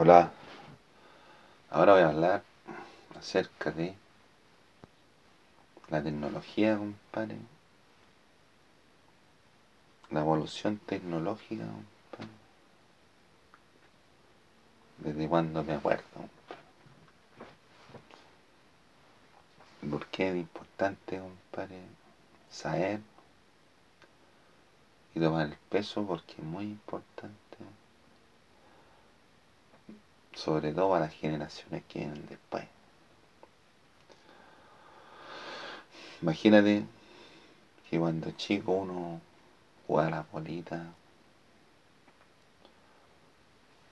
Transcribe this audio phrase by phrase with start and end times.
[0.00, 0.30] Hola,
[1.70, 2.44] ahora voy a hablar
[3.18, 3.96] acerca de
[5.88, 7.36] la tecnología, compadre.
[10.10, 12.32] La evolución tecnológica, compadre.
[14.98, 16.62] Desde cuando me acuerdo, compadre.
[19.90, 21.80] ¿Por qué es importante, compadre,
[22.48, 23.00] saber
[25.16, 26.06] y tomar el peso?
[26.06, 27.47] Porque es muy importante.
[30.38, 32.64] Sobre todo a las generaciones que vienen después.
[36.22, 36.84] Imagínate
[37.90, 39.20] que cuando chico uno
[39.84, 40.86] jugaba a la bolita,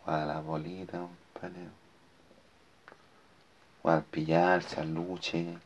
[0.05, 1.69] jugaba a la bolita, compadre.
[3.83, 5.58] Jugaba al pillarse, al luche.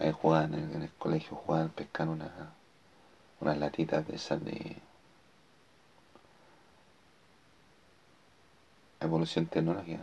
[0.00, 2.54] Ahí jugaban en, el colegio, jugaban al pescar una,
[3.40, 4.78] unas latitas de esas de
[9.02, 10.02] evolución tecnológica.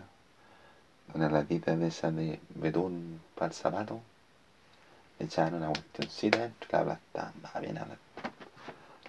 [1.14, 4.00] Unas latitas de esas de betún para el zapato.
[5.18, 8.32] Le echaban una cuestioncita dentro la aplastaban, bien aplastada.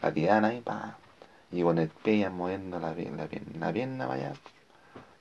[0.03, 0.97] La tiraban ahí, pa.
[1.53, 4.33] Y con el pie iban moviendo la, pierna, la la pierna para allá.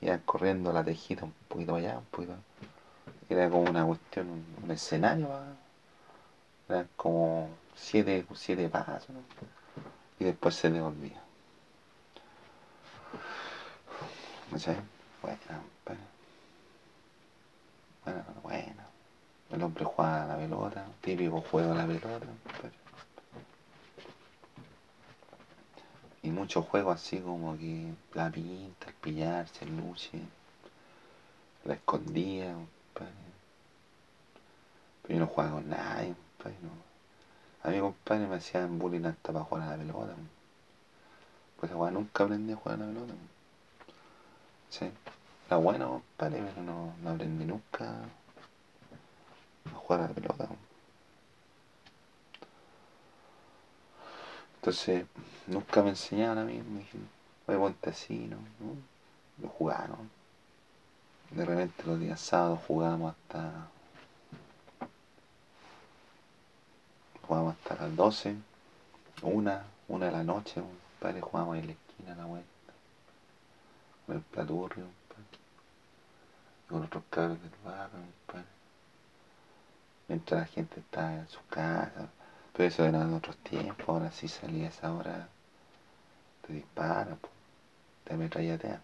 [0.01, 2.35] Iban corriendo la tejita un poquito para allá, un poquito.
[3.29, 5.29] Era como una cuestión, un, un escenario.
[6.69, 9.15] Eran como siete, siete pasos.
[10.19, 11.28] Y después se devolvía.
[14.57, 14.71] ¿Sí?
[15.21, 15.37] Bueno,
[15.85, 16.01] bueno.
[18.03, 18.83] Bueno, bueno.
[19.51, 22.25] El hombre juega a la pelota, típico juego a la pelota.
[26.23, 30.19] Y muchos juegos así como que la pinta, el pillarse, el luche,
[31.63, 33.13] la escondía, compadre.
[35.03, 36.57] Pero yo no jugaba con nadie, compadre.
[37.63, 40.15] A mi compadre me hacían bullying hasta para jugar a la pelota.
[41.59, 43.13] Pues nunca aprendí a jugar a la pelota.
[44.69, 44.91] Sí.
[45.47, 48.03] Era bueno, compadre, pero no, no aprendí nunca
[49.65, 50.47] a jugar a la pelota.
[54.57, 55.05] Entonces,
[55.47, 57.09] nunca me enseñaban a mí, me dijeron,
[57.47, 58.37] oye, ponte así, ¿no?
[58.37, 58.75] ¿no?
[59.41, 60.09] Lo jugaron.
[61.31, 63.67] De repente los días sábados jugábamos hasta.
[67.25, 68.35] Jugábamos hasta las 12,
[69.21, 70.61] una, una de la noche,
[70.99, 72.58] padre, jugábamos en la esquina la vuelta.
[74.09, 75.23] Con el platurrio, padre.
[76.65, 78.43] Y con otros cabros del barrio, padre.
[80.07, 82.09] Mientras la gente estaba en su casa.
[82.51, 85.29] Pero eso era en otros tiempos, ahora sí salía a esa hora,
[86.41, 87.29] te dispara, po.
[88.03, 88.81] te ametrallatean.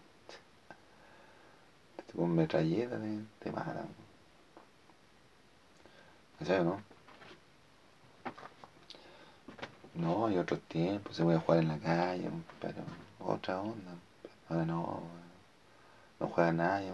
[2.14, 3.88] Con metralleta te, te matan.
[6.46, 6.80] ¿Sabes, no?
[9.94, 12.84] No, hay otros tiempos, se puede jugar en la calle, pero
[13.18, 14.05] otra onda.
[14.48, 15.02] Ahora no,
[16.20, 16.92] no juega nadie.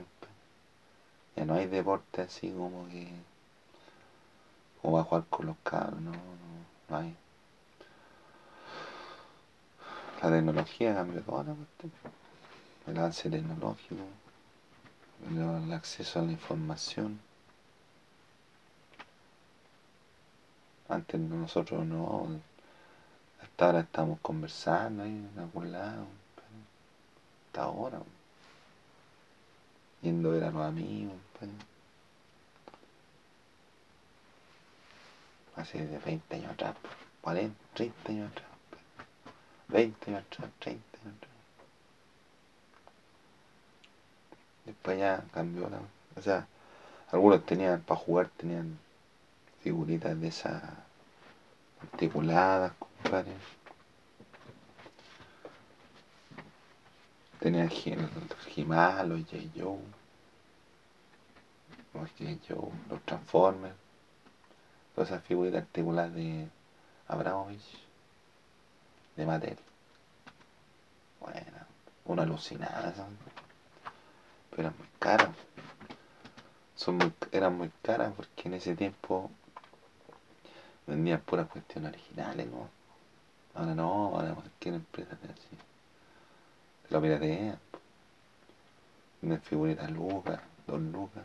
[1.36, 3.08] Ya no hay deporte así como que
[4.82, 6.18] como va a jugar con los cabros, no, no,
[6.88, 7.16] no hay.
[10.20, 11.92] La tecnología cambió toda la cuestión.
[12.86, 14.02] El avance tecnológico,
[15.30, 17.20] el, acceso a la información.
[20.88, 22.28] Antes nosotros no,
[23.40, 26.06] hasta ahora estamos conversando ahí en algún lado,
[27.52, 28.00] hasta ahora,
[30.00, 31.52] yendo a ver a los amigos, pero
[35.56, 36.76] hace de 20 años atrás,
[37.20, 38.48] 40, 30 años atrás,
[39.68, 41.32] 20 años atrás, 30 años atrás.
[44.64, 45.80] Después ya cambió la...
[46.16, 46.46] O sea,
[47.10, 48.78] algunos tenían, para jugar, tenían
[49.60, 50.62] figuritas de esas
[51.82, 53.32] articuladas, compadre.
[57.42, 59.36] Tenían los He-Man, los J.
[59.56, 59.80] Joe,
[61.92, 62.38] los J.
[62.48, 63.74] Joe, los Transformers,
[64.94, 66.48] todas esas figuritas articuladas de
[67.08, 67.66] Abramovich,
[69.16, 69.58] de Mattel.
[71.18, 71.66] Bueno,
[72.04, 73.18] una alucinada, son.
[74.50, 75.30] pero eran muy caras.
[76.76, 79.32] Son muy, eran muy caras porque en ese tiempo
[80.86, 82.68] vendían puras cuestiones originales, ¿no?
[83.54, 85.71] Ahora no, ahora cualquier empresa te así.
[86.92, 87.58] Lo piratean.
[89.22, 91.24] Venden figuritas lucas, dos lucas.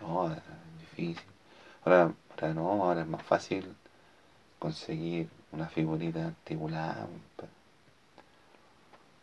[0.00, 0.40] No, es
[0.78, 1.26] difícil.
[1.84, 3.74] Ahora, ahora no, ahora es más fácil
[4.60, 7.08] conseguir una figurita articulada.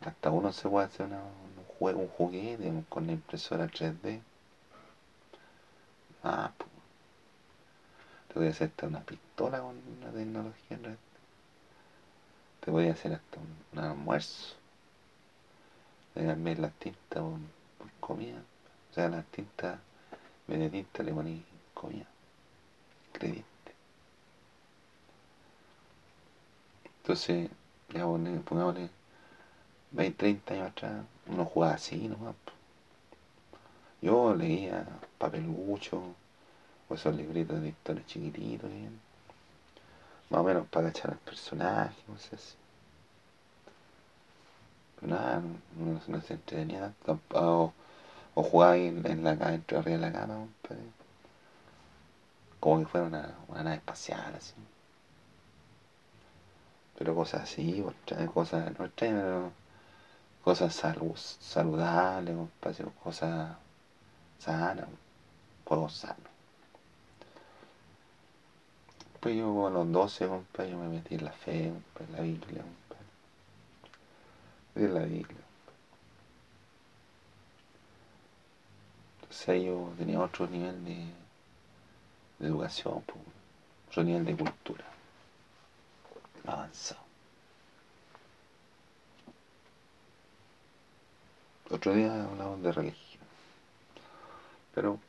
[0.01, 4.19] Hasta uno se puede hacer una, un, juego, un juguete con la impresora 3D.
[6.25, 6.51] Ah.
[8.27, 11.08] Te voy a hacer hasta una pistola con la tecnología en red.
[12.69, 14.55] Te podía hacer hasta un, almuerzo.
[16.13, 17.23] Le cambié las tintas
[17.79, 18.37] por, comida.
[18.91, 19.79] O sea, las tintas,
[20.45, 21.43] de tinta le poní
[21.73, 22.05] comida.
[23.07, 23.73] Ingrediente.
[27.01, 27.49] Entonces,
[27.89, 28.03] ya
[28.45, 28.91] pongámosle
[29.89, 32.35] 20, 30 años atrás, uno jugaba así nomás.
[33.99, 34.85] Yo leía
[35.17, 36.03] papelucho,
[36.87, 38.69] o esos libritos de historia chiquititos,
[40.29, 42.58] más o menos para cachar al personaje, no sé si.
[44.99, 45.41] Pero nada,
[45.77, 46.93] no, no, se entretenía
[47.33, 47.73] o,
[48.35, 50.47] o jugaba en, la cama, dentro arriba de la cama,
[52.59, 54.53] como que fuera una, una nave espacial, así.
[56.97, 57.83] Pero cosas así,
[58.33, 59.51] cosas, no extrañas, pero
[60.43, 60.75] cosas
[61.39, 62.35] saludables,
[63.01, 63.55] cosas
[64.39, 64.87] sanas,
[65.65, 66.17] juegos sanos.
[69.19, 72.63] Pues yo a los 12, compadre, yo me metí en la fe, en la Biblia,
[74.75, 75.37] En la Biblia.
[79.21, 81.05] Entonces yo tenía otro nivel de,
[82.39, 83.03] de educación,
[83.89, 84.85] otro nivel de cultura.
[86.45, 87.01] Avanzado.
[91.69, 93.23] Otro día hablamos de religión.
[94.73, 94.99] Pero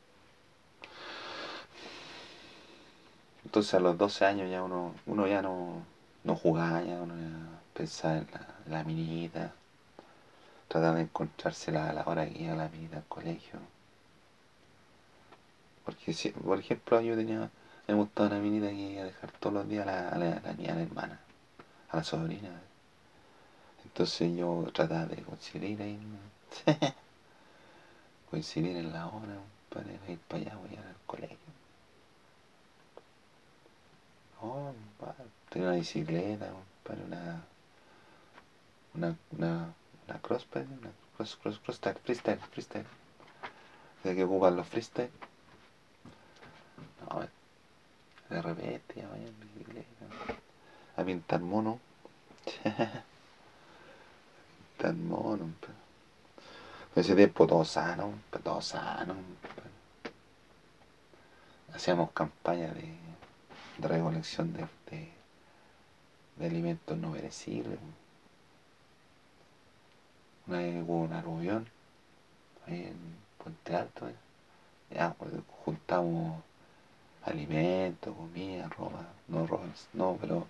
[3.51, 5.83] Entonces a los 12 años ya uno, uno ya no,
[6.23, 8.27] no jugaba, ya uno ya pensaba en
[8.67, 9.53] la, minita,
[10.67, 13.59] trataba de encontrársela a la hora que iba la minita al colegio.
[15.85, 17.49] Porque, si, por ejemplo, yo tenía,
[17.87, 20.75] me gustaba una minita que iba a dejar todos los días a la, la, a
[20.75, 21.19] la hermana,
[21.89, 22.61] a la sobrina.
[23.83, 25.99] Entonces yo trataba de coincidir ahí,
[28.29, 29.37] coincidir en la hora
[29.69, 31.37] para ir para allá, voy al colegio.
[34.41, 34.71] Oh,
[35.49, 36.51] tenía una bicicleta,
[36.83, 37.43] para una,
[38.93, 39.73] una, una,
[40.07, 42.85] una crossped, una cross, cross, cross, freestyle, freestyle.
[44.03, 45.11] ¿De que ocupan los freestyle?
[47.01, 47.21] No,
[48.29, 50.05] de repente ya vaya en bicicleta.
[50.97, 51.79] A pintar mono.
[54.77, 55.73] pintar mono, pero.
[56.95, 59.15] ese tiempo todo sano, todo sano.
[61.73, 63.11] Hacíamos campaña de
[63.81, 64.67] de recolección de,
[66.37, 67.79] de, alimentos no perecibles.
[70.51, 71.65] Una vez hubo un aluvión
[72.67, 72.97] ahí en
[73.41, 74.15] Puente Alto, ¿eh?
[75.17, 75.31] pues,
[75.63, 76.43] juntamos
[77.23, 79.63] alimentos, comida, ropa, no ropa,
[79.93, 80.45] no, pero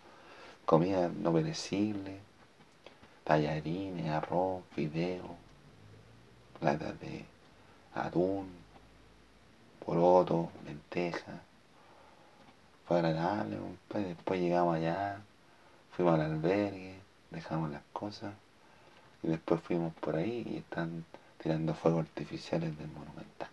[0.65, 2.17] comida no perecible,
[3.23, 5.35] tallarines, arroz, fideo,
[6.61, 7.23] latas de
[7.93, 8.49] atún,
[9.85, 11.41] poroto, lentejas
[12.87, 13.59] fue agradable,
[13.93, 15.21] Después llegamos allá,
[15.91, 16.99] fuimos al albergue,
[17.29, 18.33] dejamos las cosas
[19.23, 21.05] y después fuimos por ahí y están
[21.37, 23.49] tirando fuegos artificiales del monumental.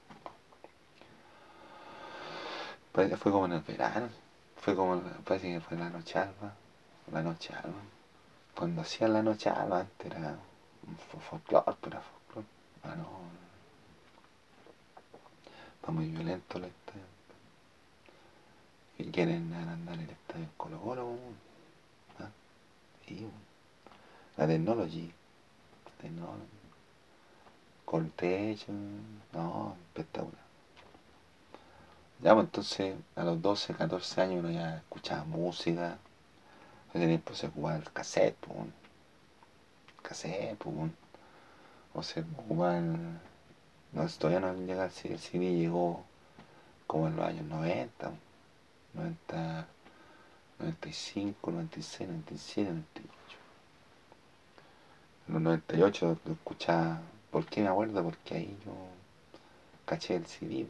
[2.92, 4.08] Fue como en el verano,
[4.56, 6.52] fue como, parece que fue la noche alba,
[7.12, 7.78] la noche alba.
[8.56, 10.36] Cuando hacían la noche alba antes era
[11.30, 12.46] folclore, pero folclore.
[12.82, 13.28] Ah, no,
[15.92, 17.04] muy violento historia
[18.96, 21.16] que quieren andar el estadio Colo Colo,
[22.18, 22.28] ¿Ah?
[24.36, 25.12] la technology,
[27.84, 28.72] con techo,
[29.32, 30.48] no, espectacular.
[32.20, 35.98] Ya, pues entonces a los 12, 14 años uno ya escuchaba música,
[36.92, 38.58] ese tiempo se ocupaba el cassette, pues,
[40.02, 40.90] cassette, pues,
[41.94, 42.96] o se ocupaba el,
[43.92, 46.04] no, todavía no llega el CD, el CD llegó
[46.86, 48.10] como en los años 90,
[48.94, 49.66] 90,
[50.58, 53.17] 95, 96, 97, 98.
[55.28, 58.02] En los 98 lo escuchaba, ¿por qué me acuerdo?
[58.02, 58.72] Porque ahí yo
[59.84, 60.66] caché el CD.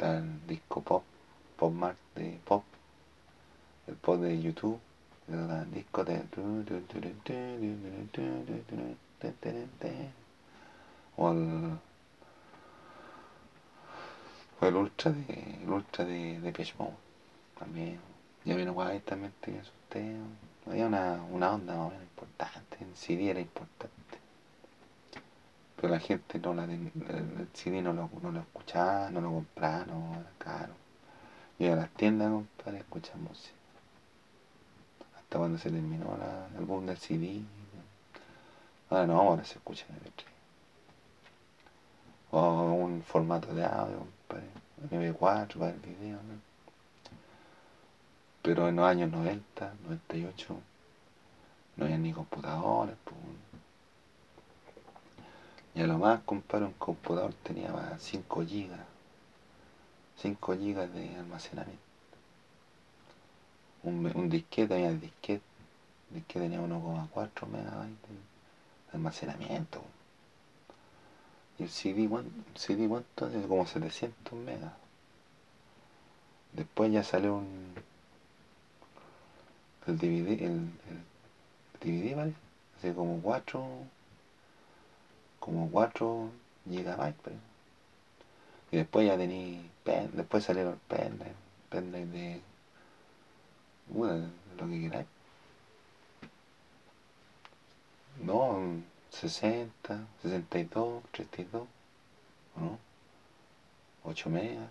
[0.00, 1.04] El disco pop,
[1.56, 2.64] pop mart de pop,
[3.86, 4.80] el pop de YouTube,
[5.28, 6.22] el disco de
[11.16, 11.78] o el
[14.58, 16.92] fue el ultra de, el ultra de, de Mode.
[17.58, 18.00] También.
[18.44, 20.16] Ya vino guay también te asusté.
[20.66, 22.78] Había una, una onda importante.
[22.80, 23.92] El CD era importante.
[25.76, 29.84] Pero la gente no la el CD no lo, no lo escuchaba, no lo compraba,
[29.86, 30.74] no era caro.
[31.58, 33.54] Yo a las tiendas, compadre, escuchar música.
[35.16, 36.16] Hasta cuando se terminó
[36.58, 37.42] el boom del CD.
[38.90, 40.12] Ahora no, ahora se escucha en el
[42.30, 44.06] O un formato de audio
[44.90, 46.18] MB4 para el video,
[48.42, 50.58] Pero en los años 90, 98,
[51.76, 53.16] no había ni computadores, pues.
[55.74, 58.80] Y a lo más, compadre, un computador tenía 5 gigas.
[60.18, 61.82] 5 gigas de almacenamiento.
[63.84, 65.42] Un, un disquete, había disquete.
[66.10, 69.82] El disquete tenía 1,4 megabytes de almacenamiento.
[71.58, 73.30] Y el CD, el CD cuánto?
[73.48, 74.72] Como 700 megas.
[76.52, 77.74] Después ya salió un.
[79.86, 80.70] El DVD, el,
[81.80, 82.34] DVD, ¿vale?
[82.78, 83.66] Así como 4.
[85.40, 86.30] Como 4
[86.68, 87.32] gigabytes,
[88.70, 89.68] Y después ya tení.
[90.12, 91.34] Después salieron pendrive,
[91.68, 92.40] pendrive de.
[93.88, 95.06] Bueno, lo que queráis.
[98.22, 101.66] No, 60, 62, 32,
[102.56, 102.78] ¿no?
[104.04, 104.70] 8 megas.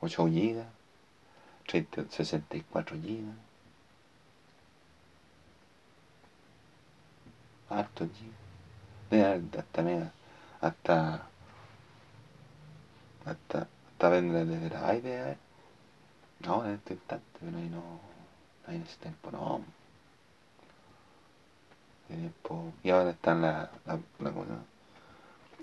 [0.00, 0.66] 8 gigas,
[1.66, 3.34] 64 gigas,
[7.70, 8.08] harto
[9.10, 10.12] gigas, hasta mega,
[10.60, 11.26] hasta,
[13.24, 15.36] hasta, hasta vender desde la idea,
[16.40, 17.82] no, en este instante, pero ahí no,
[18.66, 19.62] ahí en ese tiempo no.
[22.08, 24.32] Tiempo, y ahora están la, la, la,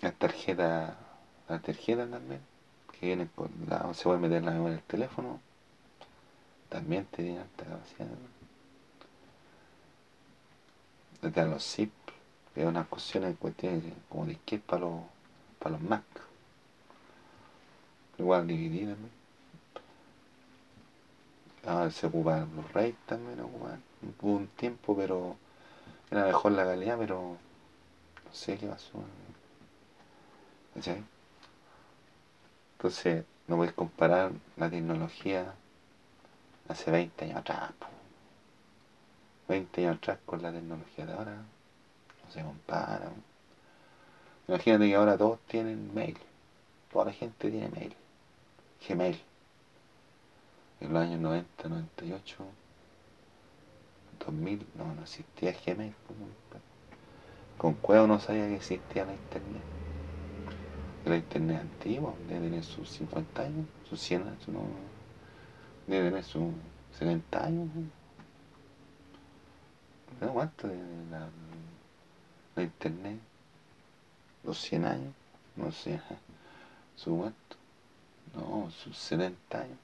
[0.02, 0.96] la tarjeta,
[1.50, 2.42] la tarjeta también
[3.00, 5.40] que viene con la, se puede meter la memoria del teléfono,
[6.70, 8.08] también tiene alta capacidad.
[11.26, 11.92] Desde los zip,
[12.56, 13.36] es una cuestión
[14.10, 15.02] como disquete para los,
[15.58, 16.04] para los Mac.
[18.20, 19.12] Igual dividida también.
[21.66, 23.40] Ahora se ocupa los RAID también.
[23.42, 25.36] Hubo un tiempo, pero
[26.12, 27.38] era mejor la calidad, pero
[28.24, 29.04] no sé qué pasó.
[32.76, 35.56] Entonces, no puedes comparar la tecnología
[36.70, 37.72] hace 20 años atrás.
[39.48, 41.36] 20 años atrás con la tecnología de ahora.
[41.36, 43.12] No se compara.
[44.48, 46.18] Imagínate que ahora todos tienen mail.
[46.92, 47.96] Toda la gente tiene mail.
[48.88, 49.22] Gmail.
[50.82, 52.36] En los años 90, 98,
[54.26, 55.96] 2000, no, no existía Gmail.
[57.58, 59.64] Con Cueva no sabía que existía la internet
[61.06, 64.62] la internet antigua, debe tener sus 50 años, sus 100 años, no,
[65.88, 66.44] debe tener sus
[66.98, 67.70] 70 años.
[67.76, 68.05] ¿No?
[70.20, 70.78] ¿Cuánto de
[71.12, 71.28] la,
[72.56, 73.20] la, internet?
[74.44, 75.14] ¿Los 100 años?
[75.56, 76.00] No sé.
[76.96, 77.56] ¿Su cuánto?
[78.34, 79.78] No, sus 70 años.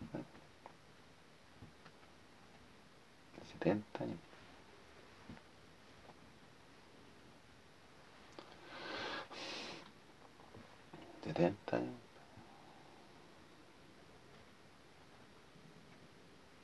[3.60, 4.18] 70 años.
[11.24, 11.94] 70 años.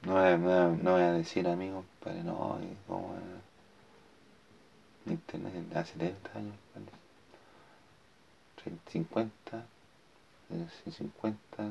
[0.03, 3.15] No, no, no, voy a decir amigos, pero no, como
[5.17, 6.55] internet hace 70 años,
[8.91, 9.63] 50,
[10.91, 11.63] 50,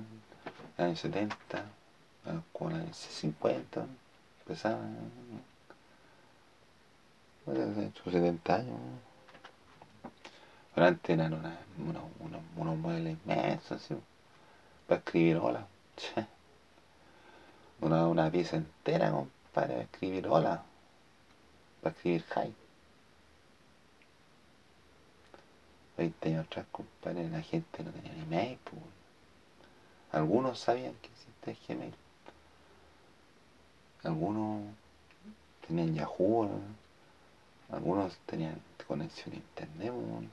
[0.78, 1.64] años 70,
[2.52, 3.86] con años 50,
[4.40, 4.96] empezaban,
[7.94, 8.78] sus 70 años.
[10.74, 11.58] Pero antes eran una,
[12.56, 13.94] unos muebles inmensos, ¿sí?
[14.86, 15.66] para escribir hola.
[17.80, 19.12] Una, una pieza entera,
[19.52, 20.62] para escribir hola,
[21.82, 22.65] para escribir hi.
[25.96, 28.82] 20 años atrás, compadre, la gente no tenía ni mail, pues.
[30.12, 31.94] Algunos sabían que existía Gmail.
[34.04, 34.62] Algunos
[35.66, 36.48] tenían Yahoo,
[37.70, 40.28] algunos tenían conexión a internet, pues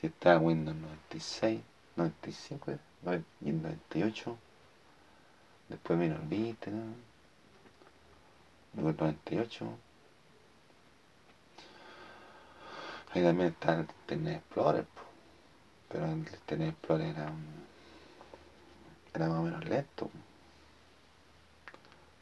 [0.00, 1.60] si está Windows 96,
[1.96, 2.72] 95
[3.42, 4.36] y 98.
[5.68, 6.70] Después vino el Vista,
[8.74, 9.66] luego el 98.
[13.14, 14.86] Ahí también está el Internet Explorer,
[15.88, 17.32] pero el Internet Explorer era,
[19.12, 20.10] era más o menos lento.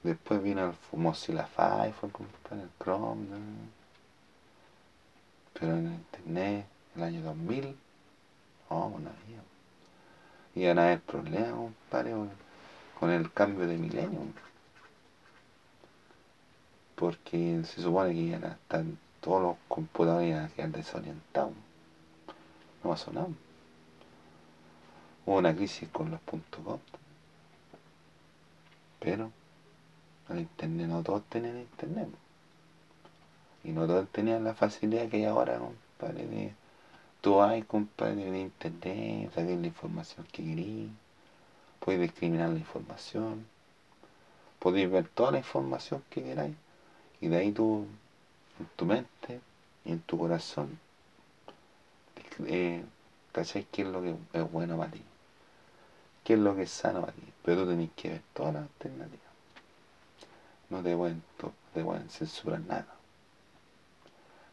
[0.03, 2.21] Después vino el Mozilla Firefox,
[2.51, 3.27] el Chrome,
[5.53, 6.67] pero en el Internet
[6.97, 7.77] el año 2000,
[8.71, 9.43] oh, no había.
[10.57, 12.15] Iban a haber problemas, compadre,
[12.99, 14.21] con el cambio de milenio.
[16.97, 18.85] Porque se supone que iban a estar
[19.21, 21.53] todos los computadores iban a quedar desorientados.
[22.83, 23.11] No pasó.
[25.27, 26.79] Hubo una crisis con los puntos .com.
[28.99, 29.31] Pero
[30.29, 32.09] el internet no todos tenían internet.
[33.65, 36.55] Y no todos tenían la facilidad que hay ahora, compadre, de
[37.21, 40.89] Tú hay, compadre, de internet, saber la información que querís,
[41.79, 43.47] puedes discriminar la información,
[44.59, 46.57] podéis ver toda la información que queráis,
[47.21, 47.87] y de ahí tú
[48.61, 49.41] en tu mente
[49.85, 50.79] y en tu corazón,
[52.47, 52.85] eh,
[53.33, 53.67] ¿cachai?
[53.73, 55.03] ¿Qué es lo que es bueno para ti?
[56.23, 57.23] ¿Qué es lo que es sano para ti?
[57.43, 59.21] Pero tú tenés que ver todas las alternativas.
[60.69, 62.87] No te pueden, censurar nada.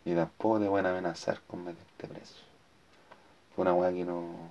[0.05, 2.41] Ni tampoco te pueden amenazar con meterte preso.
[3.53, 4.49] Fue una weá que no,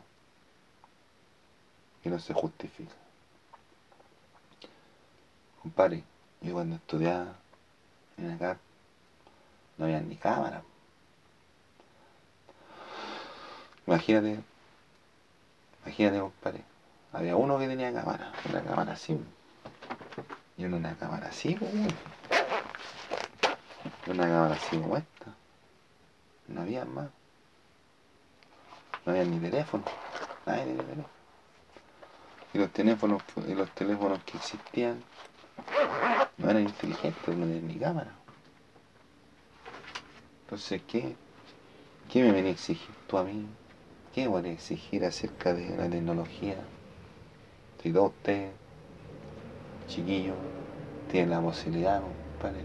[2.03, 2.95] que no se justifica.
[5.63, 6.05] Compadre,
[6.43, 7.35] yo cuando estudiaba
[8.19, 8.59] en acá
[9.79, 10.63] no había ni cámara.
[13.87, 14.41] Imagínate,
[15.85, 16.65] imagínate, compadre.
[17.13, 19.19] Había uno que tenía cámara, una cámara así.
[20.57, 21.73] Y una cámara así, pues,
[24.07, 25.35] Una cámara así como esta.
[26.49, 27.09] No había más.
[29.05, 29.85] No había ni teléfono.
[30.47, 31.09] Nadie tenía teléfono.
[32.55, 35.03] Y los teléfonos, y los teléfonos que existían
[36.39, 38.13] no eran inteligentes, no tenían ni cámara.
[40.47, 41.17] Entonces, ¿qué,
[42.09, 43.49] ¿qué me viene a exigir tú a mí?
[44.15, 46.55] ¿Qué me voy a exigir acerca de la tecnología?
[47.83, 48.53] Si todos ustedes,
[49.89, 50.37] chiquillos,
[51.11, 52.63] tienen la posibilidad, compadre,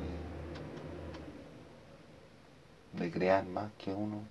[2.93, 4.21] de, de crear más que uno.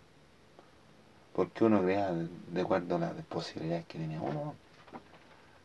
[1.35, 4.55] Porque uno crea de acuerdo a las posibilidades que tenía uno,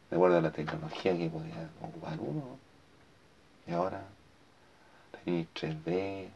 [0.10, 2.58] de acuerdo a la tecnología que podía ocupar uno.
[3.68, 4.02] Y ahora
[5.24, 6.30] tenéis 3D,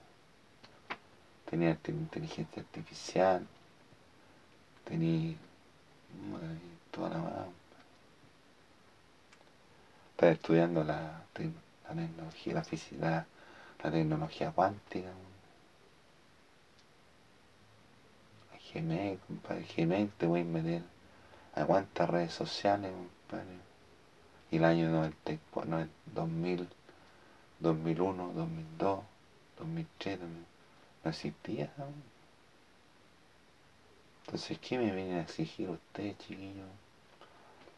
[1.49, 3.45] tenéis inteligencia artificial,
[4.85, 5.37] tenéis
[6.91, 7.45] toda la.
[10.11, 13.25] Estás estudiando la, la, tecnología, la física,
[13.83, 15.09] la, tecnología cuántica.
[18.73, 20.83] Gmail, compadre, Gmail te voy a meter
[21.55, 23.57] a cuántas redes sociales, compadre.
[24.51, 25.37] Y el año 90,
[26.13, 26.69] 2000
[27.59, 28.99] 2001, 2002,
[29.57, 30.19] 2003,
[31.03, 31.71] no existía.
[34.25, 36.65] Entonces, ¿qué me viene a exigir usted, chiquillo?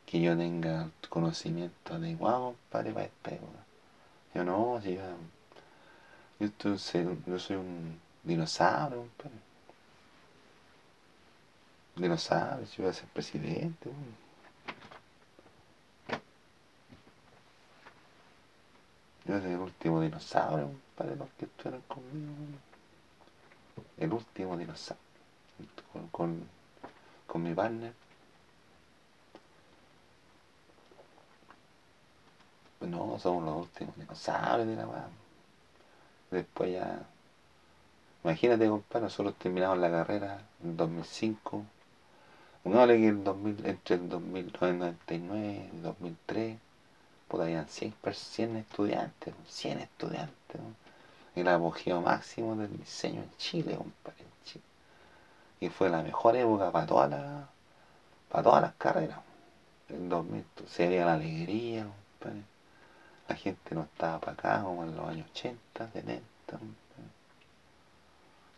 [0.05, 3.59] Que yo tenga conocimiento adecuado para esta época.
[4.33, 5.01] Yo no, si yo,
[6.39, 9.37] yo, yo soy un dinosaurio, compadre.
[11.95, 13.89] Dinosaurio, si voy a ser presidente.
[19.25, 22.57] Yo soy el último dinosaurio, para los que estuvieron conmigo.
[24.01, 25.03] El último dinosaurio.
[26.11, 26.47] Con,
[27.27, 27.93] con, mi partner.
[32.79, 35.07] No, somos los últimos dinosaurios de la.
[36.31, 37.05] Después ya.
[38.23, 41.63] Imagínate, compadre, nosotros terminamos la carrera en 2005.
[42.63, 46.57] Pongámosle que el 2000, entre el 2099 y 2003
[47.27, 50.61] puta, habían 100, 100 estudiantes, 100 estudiantes,
[51.35, 54.63] el apogeo máximo del diseño en Chile, compadre, en Chile.
[55.59, 57.45] Y fue la mejor época para todas las,
[58.29, 59.19] para todas las carreras.
[59.89, 62.43] En 2000 se veía la alegría, compadre.
[63.27, 66.21] La gente no estaba para acá como en los años 80, 70.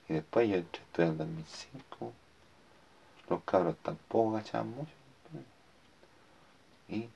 [0.09, 2.13] Y después yo entré en 2005.
[3.29, 4.91] Los cabros tampoco cachaban mucho.
[6.89, 7.09] Y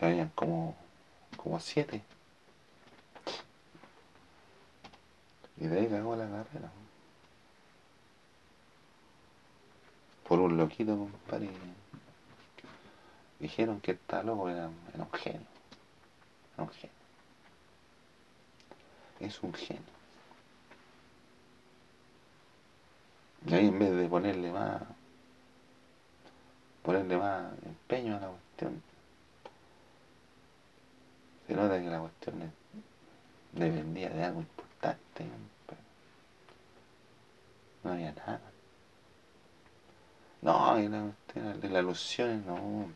[0.00, 0.74] habían como,
[1.36, 2.02] como siete.
[5.60, 6.70] Y de ahí cagó la carrera.
[10.26, 11.50] Por un loquito, compadre.
[13.38, 15.46] Dijeron que está loco era, era un genio.
[16.54, 16.96] Era un genio.
[19.20, 19.82] Es un genio.
[23.46, 24.82] Y ahí en vez de ponerle más,
[26.82, 28.82] ponerle más empeño a la cuestión,
[31.46, 32.52] se nota que la cuestión
[33.52, 34.44] dependía de algo
[37.82, 38.40] no había nada.
[40.42, 41.12] No, y la
[41.54, 42.88] de las alusiones, no,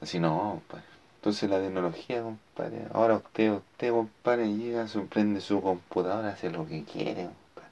[0.00, 0.84] Así no, compadre.
[1.16, 6.84] Entonces la tecnología, compadre, ahora usted, usted, compadre, llega, sorprende su computadora, hace lo que
[6.84, 7.70] quiere, compadre.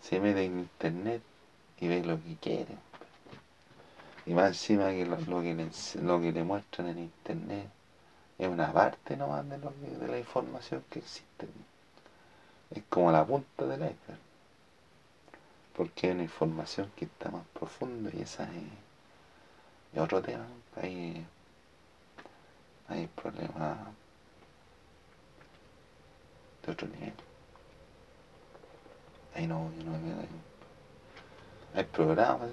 [0.00, 1.20] Se mete en internet
[1.78, 2.76] y ve lo que quiere.
[4.24, 5.68] Y más encima que lo, que, le,
[6.02, 7.75] lo que le muestran en internet
[8.38, 11.48] es una parte nomás de, lo de la información que existe.
[12.70, 14.20] Es como la punta del iceberg.
[15.74, 20.46] Porque hay una información que está más profunda y esa es, otro tema.
[20.76, 21.26] Hay,
[22.88, 23.78] hay problemas
[26.64, 27.14] de otro nivel.
[29.34, 30.28] Ahí no, yo no hay,
[31.74, 32.50] hay programas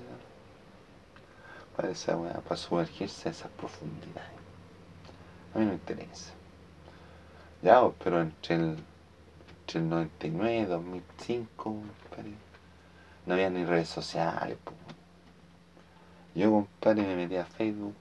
[1.75, 4.42] para esa para sumergirse a esas profundidades.
[5.53, 6.33] A mí no me interesa.
[7.61, 8.77] Ya, pero entre el,
[9.61, 12.33] entre el 99 y 2005, compadre,
[13.25, 14.57] no había ni redes sociales.
[14.63, 14.77] Pues.
[16.35, 17.95] Yo, compadre, me metí a Facebook.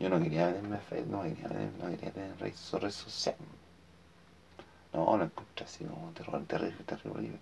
[0.00, 1.48] Yo no quería meterme a Facebook, no quería,
[1.80, 3.40] no quería tener redes, redes sociales.
[4.92, 7.38] No, lo encontré así como terror, terrible, terrible,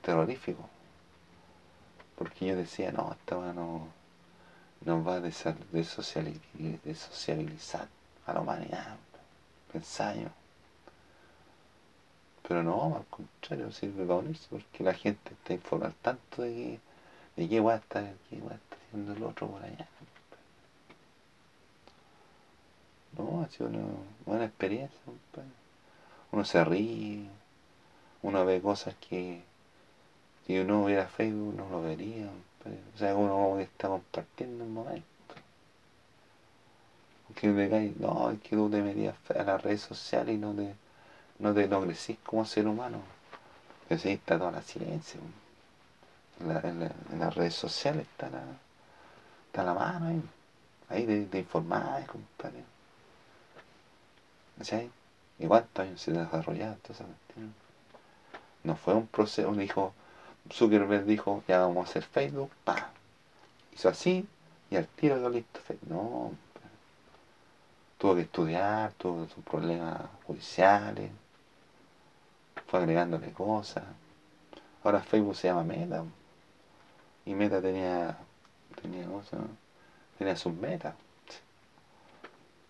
[0.00, 0.68] terrorífico.
[2.16, 3.88] Porque yo decía, no, esta no
[4.84, 7.88] nos va a desociabilizar
[8.28, 8.96] a la humanidad.
[9.72, 10.28] Pensayo.
[12.46, 16.80] Pero no, al contrario, sirve para unirse porque la gente está informada tanto de que,
[17.42, 19.86] de qué va a estar, qué va a estar haciendo el otro por allá.
[23.16, 23.84] No, ha sido una
[24.24, 24.98] buena experiencia,
[26.30, 27.28] Uno se ríe,
[28.22, 29.42] uno ve cosas que
[30.46, 32.28] si uno hubiera Facebook no lo vería.
[32.94, 35.17] O sea, uno está compartiendo un momento.
[37.34, 40.74] Que te no, es que tú te metías a las redes sociales y no te,
[41.38, 43.00] no te no crecís como ser humano.
[43.88, 45.20] Pero está toda la ciencia.
[46.40, 48.42] En, las redes sociales está la,
[49.46, 50.22] está la mano ahí.
[50.88, 52.64] Ahí de, de informar, compadre.
[54.62, 54.90] ¿Sí?
[55.38, 57.04] ¿Y cuántos años se desarrollado toda esa
[58.64, 59.92] No fue un proceso, dijo,
[60.52, 62.90] Zuckerberg dijo, ya vamos a hacer Facebook, pa.
[63.72, 64.26] Hizo así
[64.70, 65.60] y al tiro lo listo.
[65.88, 66.32] No,
[67.98, 71.10] tuvo que estudiar, tuvo sus problemas judiciales,
[72.66, 73.84] fue agregándole cosas.
[74.82, 76.04] Ahora Facebook se llama Meta.
[77.26, 78.16] Y Meta tenía,
[78.80, 79.40] tenía cosas,
[80.16, 80.94] tenía sus metas.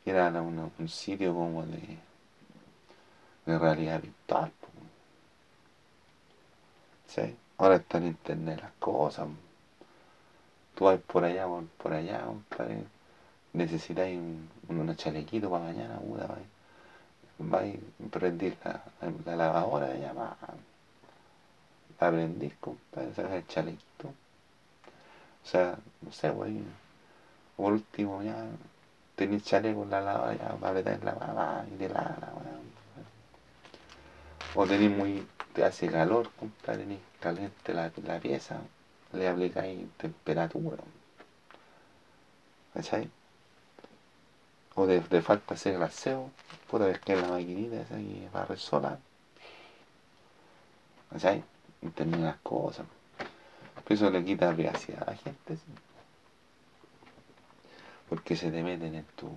[0.05, 1.99] Era un sitio como de,
[3.45, 4.51] de realidad virtual.
[7.07, 7.37] ¿Sí?
[7.59, 9.29] Ahora está en internet las cosas.
[10.75, 12.85] Tú vas por allá, por, allá, compadre.
[13.53, 16.27] Necesitáis un, un, chalequito para mañana, puta,
[17.39, 17.79] vais.
[18.05, 18.57] a prender
[19.25, 20.37] la, lavadora de allá, va.
[22.01, 24.09] La prendís, compadre, el chalequito.
[24.09, 26.63] O sea, no sé, güey.
[27.57, 28.47] Último, ya
[29.17, 32.33] tenéis chaleco en la lavadora, ya para apretar la mamá y de la, la,
[34.55, 38.61] O tenéis muy te hace calor, compadre, ni caliente la, la pieza,
[39.13, 40.77] le aplicáis temperatura.
[42.75, 43.11] ¿Cachai?
[44.79, 46.31] O de, de, falta hacer el aseo,
[46.71, 48.97] puede ver que la maquinita esa que a sola.
[51.11, 51.43] ¿Cachai?
[51.83, 52.87] Y termina las cosas.
[53.83, 55.63] Pero eso le quita privacidad a la gente, ¿sí?
[58.09, 59.29] Porque se te meten en tu,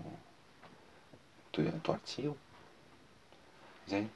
[1.49, 2.37] tu, tu archivo.
[3.85, 4.07] ¿Cachai?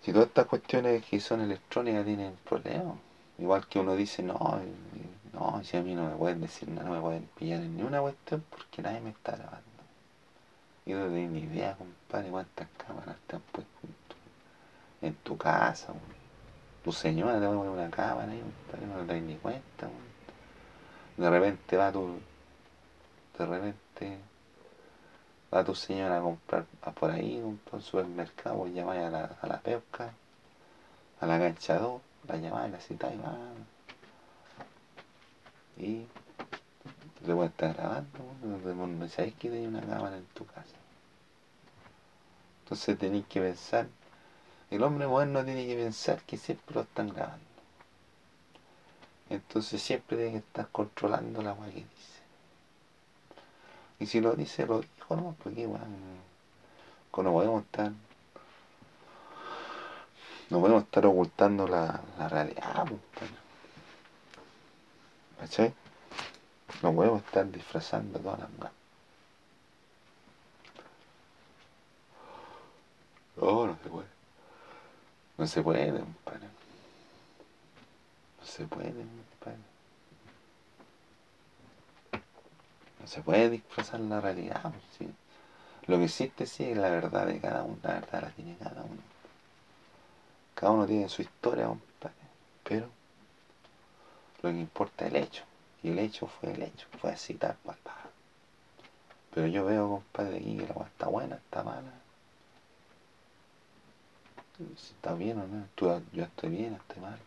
[0.00, 2.96] Si todas estas cuestiones que son electrónicas tienen problemas,
[3.36, 4.58] igual que uno dice, no,
[5.36, 8.00] no, si a mí no me pueden decir nada, no me pueden pillar en ninguna
[8.00, 9.60] cuestión porque nadie me está grabando.
[10.86, 13.70] Y no tengo ni idea, compadre, cuántas cámaras te han puesto
[15.02, 15.92] en tu, casa.
[16.82, 19.88] Tu señora te va a poner una cámara ahí, compadre, no te das ni cuenta.
[21.16, 22.18] De repente va tu.
[23.38, 24.18] De repente
[25.52, 26.64] va tu señora a comprar
[26.98, 30.14] por ahí, por el supermercado, llamáis a la, a la pesca,
[31.20, 33.36] a la cancha 2, la llamáis, la citáis, va.
[35.78, 36.06] Y
[37.26, 38.08] le voy estar grabando,
[38.42, 40.76] no sabéis que tenéis una cámara en tu casa.
[42.64, 43.86] Entonces tenéis que pensar,
[44.70, 47.44] el hombre moderno tiene que pensar que siempre lo están grabando.
[49.28, 52.16] Entonces siempre tiene que estar controlando la agua que dice.
[53.98, 55.36] Y si lo dice, lo dijo, ¿no?
[55.42, 55.82] Porque igual,
[57.16, 57.92] no podemos estar,
[60.50, 63.30] no podemos estar ocultando la, la realidad, pues,
[65.38, 65.72] ¿cachai?
[66.82, 68.72] No podemos estar disfrazando todas las manos.
[73.36, 74.08] No, no se puede.
[75.38, 76.46] No se puede, compadre.
[78.40, 79.76] No se puede, compadre.
[83.06, 84.62] se puede disfrazar la realidad.
[84.98, 85.10] Pues,
[85.86, 88.82] Lo que existe sí es la verdad de cada uno, la verdad la tiene cada
[88.82, 89.00] uno.
[90.54, 92.14] Cada uno tiene su historia, compadre.
[92.64, 92.88] Pero
[94.46, 95.44] lo que importa es el hecho.
[95.82, 97.76] Y el hecho fue el hecho, fue así tal cual.
[99.34, 101.92] Pero yo veo, compadre, aquí que la agua está buena, está mala.
[104.58, 105.66] Si está bien o no,
[106.12, 107.18] yo estoy bien, estoy mal.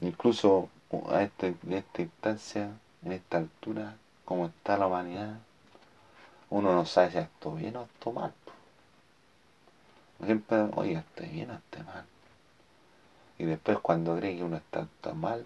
[0.00, 0.68] Incluso
[1.08, 2.70] a este, en esta instancia,
[3.04, 5.38] en esta altura, como está la humanidad,
[6.50, 8.32] uno no sabe si esto bien o esto mal.
[10.24, 12.06] Siempre, oye, estoy bien o estoy mal.
[13.38, 15.44] Y después cuando cree que uno está, mal,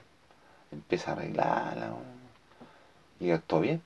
[0.72, 1.92] empieza a arreglarla.
[3.20, 3.82] Y esto bien.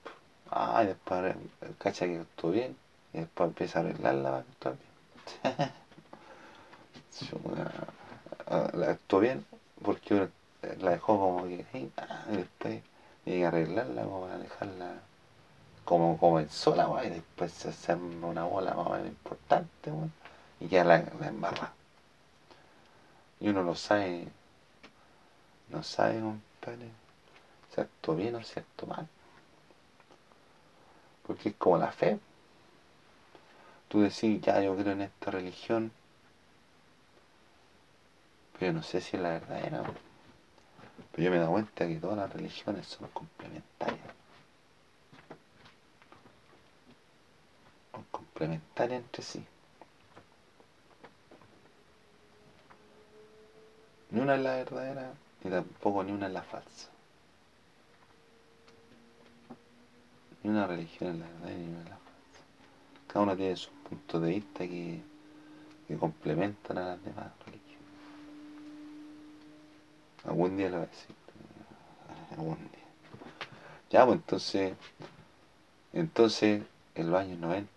[0.51, 1.35] Ah, y después
[1.79, 2.77] cacha que esto bien.
[3.13, 4.45] y después empieza a arreglarla
[8.75, 9.45] la actuó bien
[9.83, 10.29] porque
[10.81, 11.65] la dejó como que,
[11.97, 12.83] ah, y después
[13.25, 14.95] que arreglarla como para dejarla
[15.85, 19.91] como comenzó la y después se hace una bola más importante,
[20.61, 21.73] y ya la, la embarra.
[23.41, 24.29] Y uno lo sabe,
[25.71, 26.23] no sabe,
[26.63, 26.91] compadre,
[27.75, 29.09] si bien o si actuó mal.
[31.27, 32.19] Porque es como la fe.
[33.89, 35.93] Tú decís, ya yo creo en esta religión,
[38.59, 39.83] pero no sé si es la verdadera.
[41.13, 44.01] Pero yo me he dado cuenta que todas las religiones son complementarias.
[47.93, 49.45] Son complementarias entre sí.
[54.11, 55.13] Ni una es la verdadera,
[55.45, 56.89] ni tampoco ni una es la falsa.
[60.43, 62.03] Ni una religión es la verdadera, ni una es la falsa.
[63.09, 65.01] Cada una tiene sus puntos de vista que,
[65.89, 67.63] que complementan a las demás religiones.
[70.25, 71.17] Algún día lo voy a decir.
[72.31, 72.83] Algún día.
[73.91, 74.75] Ya, pues entonces,
[75.93, 76.63] entonces,
[76.95, 77.71] en los años 90,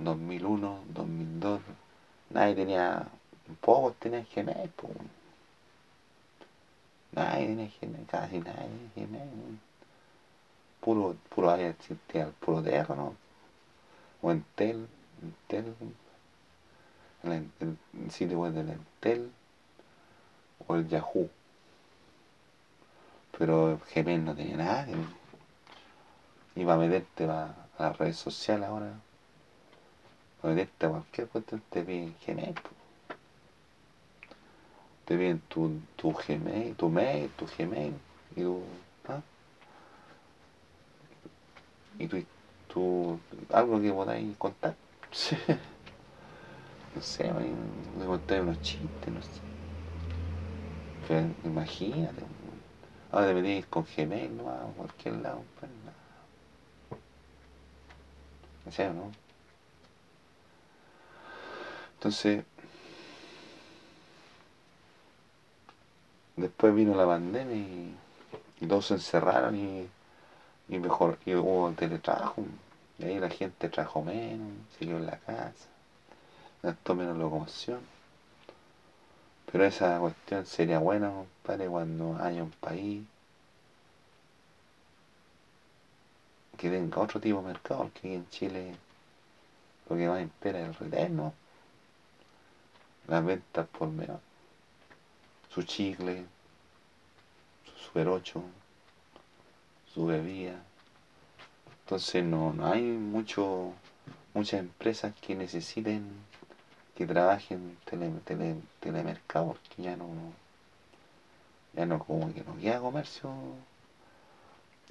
[0.00, 1.60] 2001, 2002,
[2.30, 3.06] nadie tenía,
[3.60, 4.92] pocos tenían Gmail, pues.
[7.12, 9.58] Nadie tenía Gmail, casi nadie tenía Gmail.
[10.80, 13.14] Puro, puro ahí existía el puro terra, ¿no?
[14.22, 14.88] O Entel,
[15.22, 15.74] Entel,
[17.24, 19.30] el, el, sitio web del Entel,
[20.66, 21.28] o el Yahoo
[23.40, 24.86] pero Gmail no tenía nada.
[26.54, 28.92] Y para meterte a, las redes sociales ahora,
[30.42, 32.54] para meterte a cualquier cuestión, te piden Gmail.
[35.10, 37.92] Te piden tu, tu Gmail, tu mail, tu Gmail
[38.36, 38.62] y tu.
[39.08, 39.20] ¿ah?
[41.98, 42.22] Y tu,
[42.68, 43.18] tu,
[43.52, 44.76] algo que podáis contar.
[46.94, 47.24] no sé,
[47.98, 49.40] me contar unos chistes, no sé.
[51.08, 52.22] Pero imagínate.
[53.10, 54.48] Ahora te metís con Gmail, ¿no?
[54.48, 55.96] A cualquier lado, pues nada.
[58.64, 59.10] ¿No sé, no?
[61.94, 62.44] Entonces,
[66.40, 67.96] después vino la pandemia y,
[68.66, 69.88] todos se encerraron y,
[70.68, 72.44] y mejor, y hubo teletrabajo.
[72.98, 74.48] Y ahí la gente trabajó menos,
[74.78, 75.68] siguió en la casa,
[76.62, 77.80] gastó menos locomoción.
[79.50, 83.02] Pero esa cuestión sería buena, compadre, cuando haya un país
[86.56, 88.76] que tenga otro tipo de mercado, porque aquí en Chile
[89.88, 91.32] lo que más impera es el retail,
[93.08, 94.20] Las ventas por menos.
[95.52, 96.26] Su chicle,
[97.64, 98.42] su super 8,
[99.92, 100.62] su bebida.
[101.82, 103.72] Entonces no, no hay mucho,
[104.32, 106.08] muchas empresas que necesiten
[106.94, 110.06] que trabajen en tele, telemercado, porque ya no,
[111.72, 113.30] ya no como que no queda comercio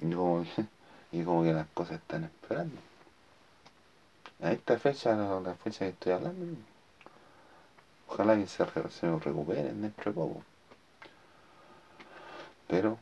[0.00, 0.44] y como,
[1.12, 2.80] y como que las cosas están esperando.
[4.42, 6.46] A esta fecha, la, fecha que estoy hablando,
[8.08, 10.49] ojalá que se, se recuperen dentro de poco.
[12.70, 12.98] Pero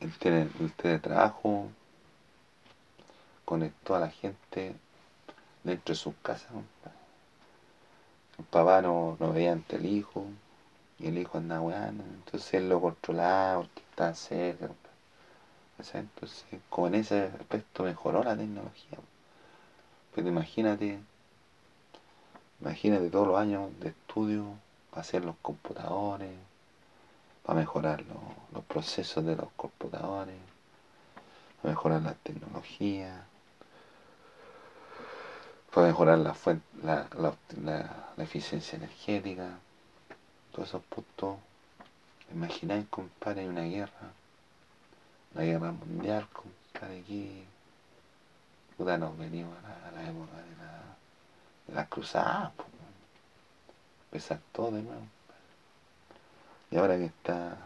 [0.00, 1.68] el, tele, el teletrabajo
[3.44, 4.74] conectó a la gente
[5.62, 6.50] dentro de sus casas.
[8.38, 10.26] El papá no, no veía ante el hijo
[10.98, 14.68] y el hijo andaba weando, entonces él lo controlaba porque estaba cerca.
[15.94, 18.98] Entonces, como en ese aspecto mejoró la tecnología.
[20.12, 20.98] Pero imagínate,
[22.60, 24.56] imagínate todos los años de estudio
[25.00, 26.36] hacer los computadores,
[27.44, 30.36] para mejorar los, los procesos de los computadores,
[31.62, 33.24] para mejorar la tecnología
[35.72, 36.34] para mejorar la,
[36.82, 39.58] la, la, eficiencia energética,
[40.52, 41.36] todos esos puntos.
[42.34, 44.12] Imagináis, compadre, una guerra,
[45.34, 47.44] una guerra mundial, compadre, aquí,
[48.76, 50.82] puta, nos venimos a la, época de la,
[51.68, 52.52] de las cruzadas,
[54.10, 55.06] empezar todo de nuevo.
[56.70, 57.56] Y ahora que está,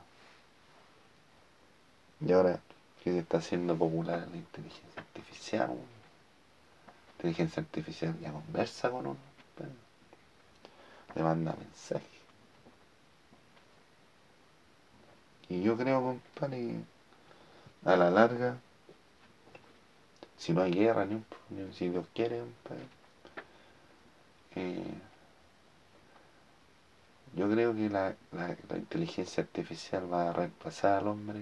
[2.21, 2.61] y ahora
[3.03, 5.77] que se está haciendo popular la inteligencia artificial,
[7.17, 9.17] inteligencia artificial ya conversa con uno,
[11.15, 12.09] le manda mensajes.
[15.49, 16.77] Y yo creo, compadre,
[17.85, 18.57] a la larga,
[20.39, 21.23] si no hay guerra, ni,
[21.75, 22.87] si Dios quiere, compadre,
[24.55, 24.95] eh,
[27.35, 31.41] yo creo que la, la, inteligencia artificial va a reemplazar al hombre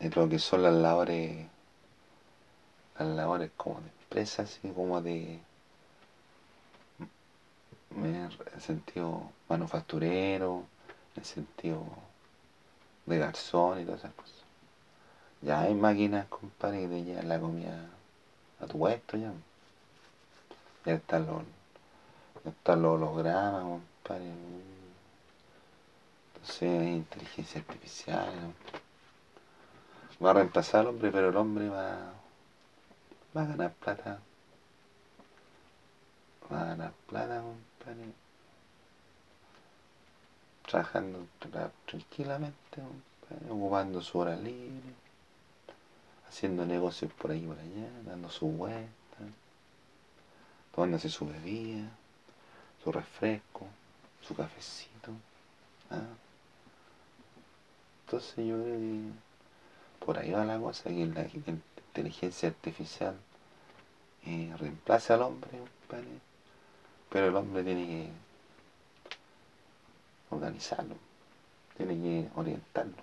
[0.00, 1.46] de lo que son las labores,
[2.98, 5.40] las labores como de empresa, así como de,
[7.96, 10.64] en el sentido manufacturero,
[11.14, 11.84] en el sentido
[13.06, 14.34] de garzón y todas esas cosas.
[15.40, 17.86] Ya hay máquinas, compadre, que te la comida
[18.60, 19.32] a tu puesto ya.
[20.84, 21.42] Ya están los,
[22.48, 24.32] están los hologramas, compadre.
[26.34, 28.54] Entonces hay inteligencia artificial.
[30.24, 32.12] Va a reemplazar al hombre, pero el hombre va,
[33.36, 34.20] va a ganar plata.
[36.50, 38.12] Va a ganar plata, compadre.
[40.66, 44.92] Trabajando tra- tranquilamente, compadre, ocupando su hora libre,
[46.28, 49.18] haciendo negocios por ahí y por allá, dando su vuelta,
[50.74, 51.88] tomándose su bebida,
[52.88, 53.66] su refresco,
[54.22, 55.10] su cafecito.
[55.90, 56.00] ¿ah?
[58.06, 63.14] Entonces yo creo que por ahí va la cosa, que la inteligencia artificial
[64.24, 66.08] eh, reemplaza al hombre, compadre,
[67.10, 68.08] pero el hombre tiene que
[70.30, 70.96] organizarlo,
[71.76, 73.02] tiene que orientarlo.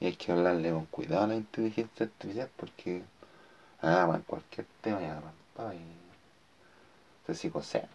[0.00, 3.02] Y hay que hablarle con cuidado a la inteligencia artificial porque
[3.82, 5.34] agarran cualquier tema y agarran
[5.74, 7.93] y se psicosean.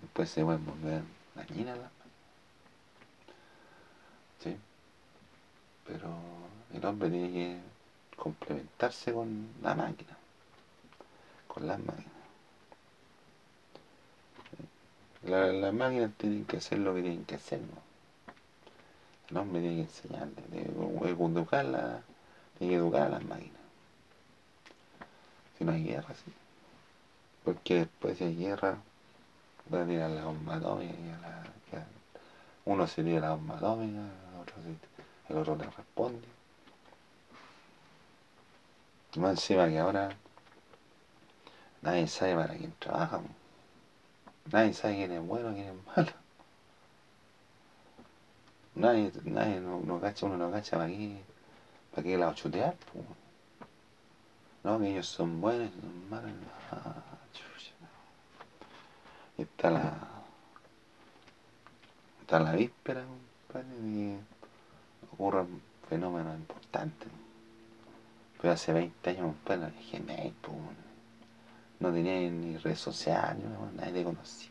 [0.00, 1.02] Después se pueden volver
[1.34, 1.90] dañinas las
[4.42, 4.56] ¿sí?
[5.86, 6.08] Pero
[6.74, 7.60] el hombre tiene que
[8.16, 10.16] complementarse con la máquina,
[11.48, 12.12] con las máquinas.
[15.24, 17.82] La- Las máquinas tienen que hacer lo que tienen que hacer, ¿no?
[19.30, 20.70] El hombre tiene que enseñarle, tiene que
[21.12, 22.02] educarla,
[22.58, 23.60] tiene que educar a las máquinas.
[25.58, 26.32] Si no hay guerra, sí.
[27.44, 28.78] Porque después si hay guerra,
[29.70, 31.42] tirar la bomba atómica y la,
[32.66, 36.28] uno se tira la bomba atómica, el otro, se- el otro le responde.
[39.16, 40.10] Más encima que ahora
[41.82, 43.20] nadie sabe para quién trabaja.
[44.50, 46.12] Nadie sabe quién es bueno, quién es malo.
[48.76, 51.20] Nadie, nadie no, no cacha, uno no cacha para qué,
[51.92, 52.76] para qué lado chutear.
[54.64, 56.32] No, que ellos son buenos, son malos.
[59.38, 59.94] Está la.
[62.20, 64.18] Está la víspera, compadre, de
[65.00, 67.08] que ocurran fenómenos importantes.
[68.40, 70.52] Pero hace 20 años, compadre, no había Gmail, po,
[71.80, 74.50] no tenía ni redes sociales, no, nadie te conocía.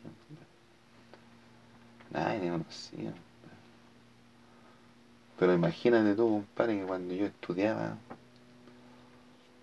[2.11, 3.13] Nadie te conocía.
[5.37, 7.97] Pero imagínate tú, compadre, que cuando yo estudiaba,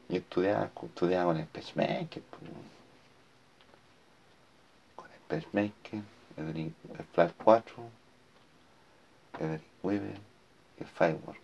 [0.08, 2.38] yo estudiaba, estudiaba con el Pacemaker, po,
[5.32, 6.02] Pacemaker,
[6.36, 6.56] el,
[6.98, 7.74] el Flash 4,
[9.40, 10.18] el Weaver
[10.78, 11.38] y el Firewall.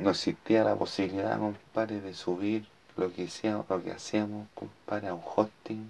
[0.00, 5.14] No existía la posibilidad, compadre, de subir lo que hacíamos, lo que hacíamos compadre, a
[5.14, 5.88] un hosting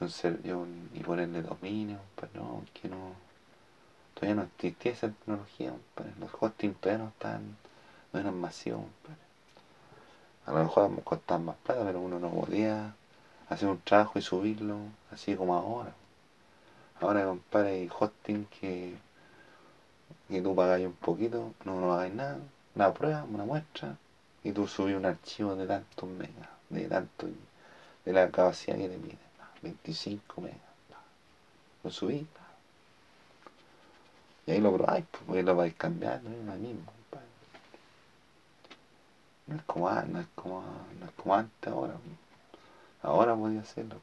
[0.00, 0.40] un ser-
[0.92, 3.14] y ponerle dominio, compadre, no, que no.
[4.14, 6.12] Todavía no existía esa tecnología, compadre.
[6.20, 7.56] Los hostings todavía no estaban,
[8.12, 9.33] no eran masivos, compadre.
[10.46, 12.94] A lo mejor costaban más plata, pero uno no podía
[13.48, 14.76] hacer un trabajo y subirlo
[15.10, 15.92] así como ahora.
[17.00, 18.94] Ahora, compadre, hay hosting que,
[20.28, 22.38] que tú pagas un poquito, no, no hagas nada,
[22.74, 23.96] una prueba, una muestra,
[24.42, 27.26] y tú subís un archivo de tantos megas, de tanto,
[28.04, 29.18] de la capacidad que te pide,
[29.62, 30.58] 25 megas.
[31.82, 32.26] Lo subís,
[34.46, 36.92] y ahí lo probáis, pues, lo vais cambiando, es lo mismo.
[39.46, 40.62] No es como, no es como,
[40.98, 41.94] no es como antes ahora.
[43.02, 44.00] Ahora podía hacerlo.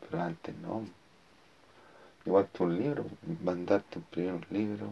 [0.00, 0.86] Pero antes no.
[2.26, 3.06] Igual que un libro,
[3.42, 4.88] mandarte imprimir un libro.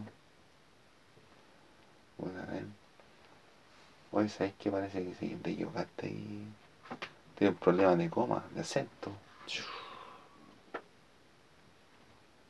[2.17, 2.65] Bueno, a ver.
[4.11, 4.71] Oye, ¿sabes qué?
[4.71, 6.47] Parece que si te equivocaste ahí.
[7.37, 9.11] Tiene un problema de coma, de acento.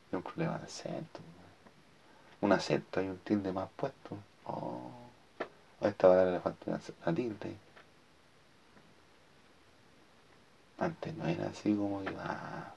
[0.09, 1.19] Tiene un problema de acento.
[2.41, 4.17] Un acento, hay un tilde más puesto.
[4.45, 5.02] Oh.
[5.83, 6.79] A esta palabra le falta una.
[10.77, 12.73] Antes no era así como que, ah,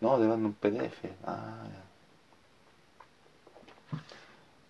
[0.00, 1.66] no, te mando un PDF, ah.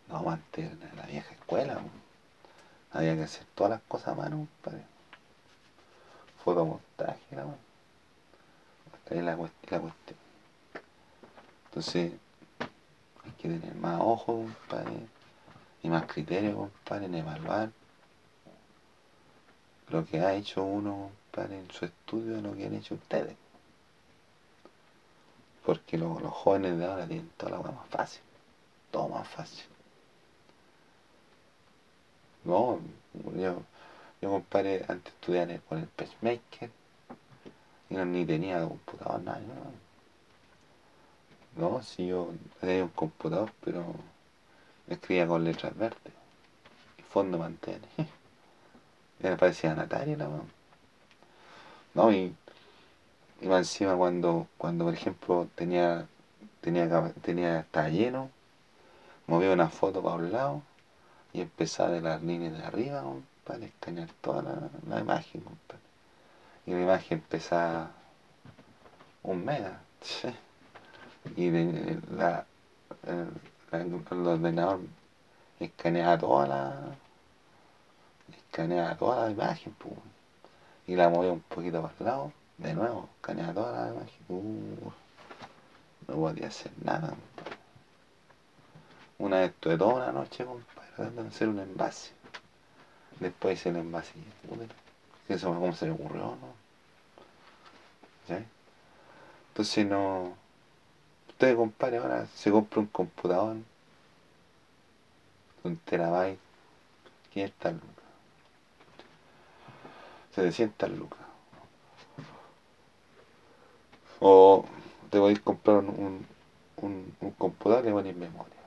[0.08, 1.88] No, antes en la vieja escuela, po.
[2.90, 4.84] había que hacer todas las cosas a mano, compadre.
[6.44, 7.58] Fotomontaje, la mano.
[8.94, 10.18] Hasta ahí la cuestión.
[11.66, 12.12] Entonces,
[13.24, 15.06] hay que tener más ojo, compadre,
[15.82, 17.70] y más criterio, compadre, en evaluar
[19.88, 23.36] lo que ha hecho uno, compadre, en su estudio, lo que han hecho ustedes.
[25.64, 28.22] Porque los jóvenes de ahora tienen toda la hueá más fácil.
[28.90, 29.64] Todo más fácil.
[32.44, 32.80] No,
[33.36, 33.62] yo,
[34.20, 36.70] yo compadre, antes estudiar con el PageMaker
[37.90, 39.82] y no ni tenía computador, nada, no.
[41.54, 42.30] No, si yo
[42.60, 43.94] tenía un computador, pero
[44.88, 46.12] escribía con letras verdes.
[46.98, 47.86] Y fondo mantiene.
[49.22, 50.28] me parecía Natalia la
[51.94, 52.34] No, y,
[53.40, 56.06] y encima cuando, cuando por ejemplo tenía,
[56.60, 58.30] tenía, tenía, estaba lleno,
[59.26, 60.62] movía una foto para un lado
[61.32, 63.04] y empezaba de las líneas de arriba,
[63.44, 65.42] para escanear toda la, imagen,
[66.66, 67.90] Y la imagen pesaba
[69.22, 69.80] un mega,
[71.36, 72.44] Y de, la,
[73.06, 73.28] el,
[73.72, 74.80] el, ordenador
[75.60, 76.96] escaneaba toda la
[78.36, 79.74] escaneaba toda la imagen,
[80.86, 84.92] y la movía un poquito para el lado, de nuevo, escaneaba toda la imagen, uh,
[86.08, 87.14] no podía hacer nada,
[89.18, 92.12] Una vez estuve toda una noche, compadre, tratando de hacer un envase.
[93.20, 96.54] Después hice el envase y eso cómo se le ocurrió, ¿no?
[98.26, 98.44] ¿Sí?
[99.48, 100.41] Entonces no.
[101.42, 103.56] Usted, compadre, ahora se compra un computador,
[105.64, 106.38] un terabyte,
[107.32, 108.04] 500 lucas.
[110.36, 111.18] 700 lucas.
[114.20, 114.64] O
[115.10, 116.24] te a comprar un,
[116.76, 118.62] un, un computador y le pones memoria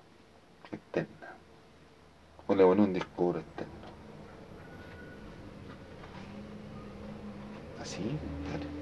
[0.70, 1.34] externa.
[2.46, 3.74] O le pones un disco externo.
[7.80, 8.75] Así, compadre.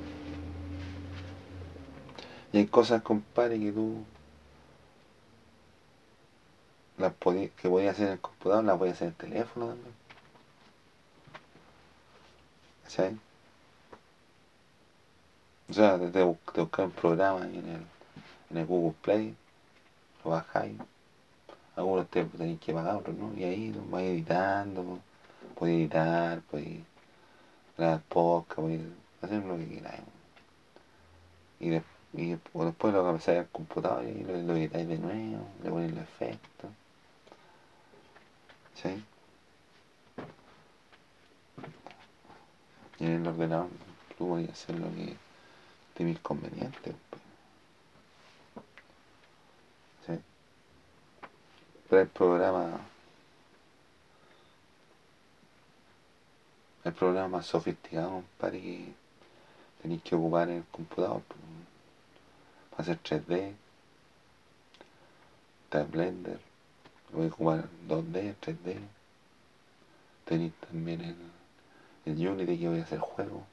[2.54, 4.06] Y hay cosas, compadre, que tú
[6.98, 7.14] las
[7.58, 9.94] que voy a hacer en el computador, las voy a hacer en el teléfono también.
[12.88, 12.90] O
[15.74, 17.82] sea, te, te buscar un programa en el,
[18.52, 19.36] en el Google Play,
[20.24, 20.78] lo bajáis.
[21.76, 23.34] Algunos te tenéis que pagar, otros no.
[23.36, 25.00] Y ahí lo vais editando,
[25.58, 26.82] podéis editar, podéis
[27.78, 28.82] grabar podcast, podéis
[29.24, 30.02] hacer lo que queráis.
[31.60, 31.93] Y, después
[32.92, 36.70] lo que al computador y lo, lo editáis de nuevo, le ponéis los efectos.
[38.76, 39.04] ¿Sí?
[43.00, 43.70] Y en el ordenador
[44.18, 45.16] tú podías hacer lo que
[45.96, 46.96] te conveniente.
[47.10, 47.22] Pues.
[50.08, 50.24] ¿Sí?
[51.90, 52.80] Pero el programa.
[56.84, 58.94] El programa más sofisticado, para que
[59.82, 61.40] tenéis que ocupar en el computador pues,
[62.78, 63.54] hacer 3D,
[65.66, 66.40] está Blender,
[67.12, 68.80] voy a ocupar 2D, 3D,
[70.26, 71.16] tenéis también el
[72.06, 73.46] en Unity que voy a hacer juego.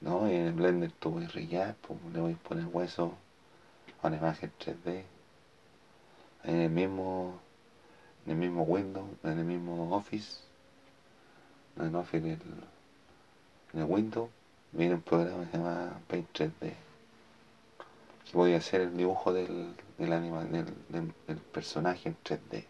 [0.00, 3.14] No, en el Blender tú voy a rillar, pues, le voy a poner hueso
[4.02, 5.04] a una imagen 3D.
[6.44, 7.38] En el mismo,
[8.24, 10.38] en el mismo Windows, en el mismo Office,
[11.76, 12.40] en el Office, en el,
[13.74, 14.30] en el Windows,
[14.72, 16.72] viene un programa que se llama Paint 3D.
[18.24, 22.64] Que voy a hacer el dibujo del, del, animal, del, del, personaje en 3D.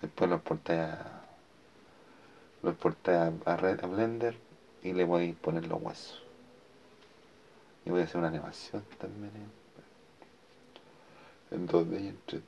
[0.00, 1.22] Después lo porté a
[2.62, 4.36] lo exporté a, Blender
[4.82, 6.22] y le voy a poner los huesos.
[7.84, 9.32] Y voy a hacer una animación también
[11.50, 12.42] en, 2D y en 3D.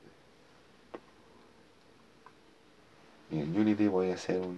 [3.31, 4.57] Y en Unity voy a hacer un,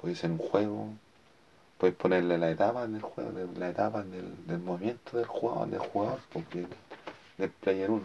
[0.00, 0.88] voy a hacer un juego.
[1.78, 6.20] A ponerle la etapa del juego, la etapa del, del movimiento del jugador, del jugador,
[6.32, 6.66] porque
[7.36, 8.02] del player 1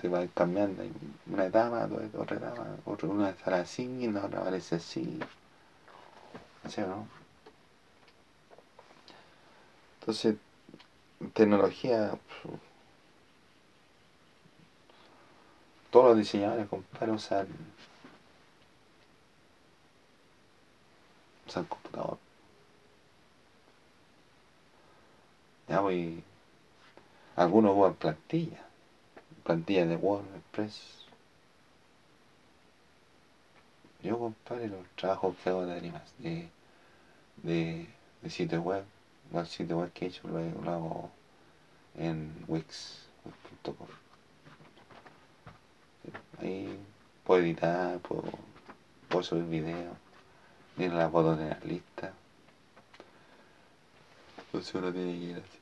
[0.00, 0.82] se va cambiando.
[1.26, 5.20] una etapa, otra etapa, otra, una sale así y la otra aparece así.
[6.64, 7.06] ¿Así no?
[10.00, 10.36] Entonces,
[11.34, 12.18] tecnología.
[15.90, 17.48] Todos los diseñadores, compadre, usan.
[21.50, 22.18] Usan computador.
[25.68, 26.22] Ya voy.
[27.36, 28.70] Algunos usan plantillas
[29.42, 31.06] plantilla de WordPress.
[34.02, 36.50] Yo, compadre, los trabajos que hago de animación,
[37.42, 37.88] de,
[38.22, 38.84] de, sitio web,
[39.34, 40.38] el sitio web que he hecho lo,
[40.70, 41.10] hago
[41.96, 43.88] en wix.com.
[46.40, 46.78] Ahí
[47.24, 48.22] puedo editar, puedo,
[49.08, 49.96] puedo subir videos,
[50.80, 52.10] miren la foto de la lista.
[54.38, 55.58] Entonces uno tiene que ir así.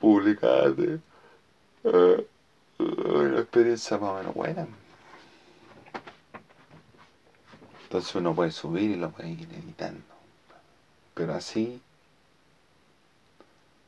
[0.00, 0.74] Publicar.
[1.84, 2.26] Eh,
[2.78, 4.66] una experiencia más o menos buena.
[7.82, 10.00] Entonces uno puede subir y lo puede ir editando.
[11.12, 11.82] Pero así,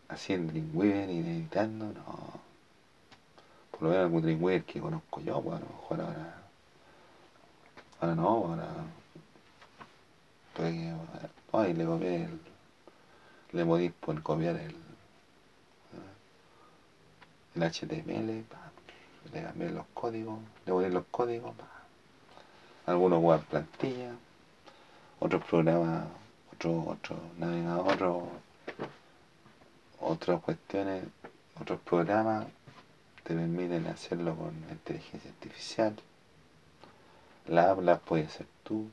[0.08, 2.40] así en Dreamweaver y editando, no.
[3.70, 6.42] Por lo menos algún Dreamweaver que conozco yo, pues a lo mejor ahora.
[8.00, 8.99] Ahora no, ahora.
[10.60, 10.74] Pues,
[11.52, 12.40] ay, le copié el.
[13.52, 14.76] Le modí por copiar el.
[17.54, 18.44] El HTML,
[19.32, 21.54] le cambié los códigos, le voy los códigos,
[22.84, 24.14] algunos web plantillas,
[25.18, 26.04] otros programas,
[26.52, 28.28] otro, otro navegador, otro,
[29.98, 31.04] otras cuestiones,
[31.58, 32.46] otros programas
[33.24, 35.96] te permiten hacerlo con inteligencia artificial.
[37.46, 38.90] La app la puedes hacer tú,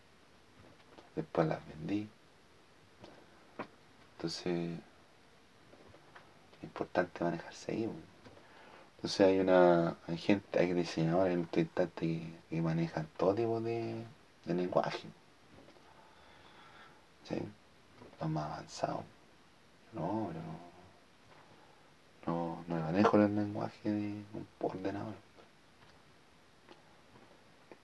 [1.18, 2.08] después las vendí.
[4.16, 4.80] Entonces,
[6.58, 7.90] es importante manejarse ahí.
[8.96, 14.04] Entonces hay una hay gente, hay diseñadores instante que, que manejan todo tipo de,
[14.46, 15.08] de lenguaje.
[17.28, 17.36] ¿Sí?
[18.20, 19.04] Los más avanzados.
[19.94, 20.32] No,
[22.26, 25.16] no, no manejo el lenguaje de un ordenador.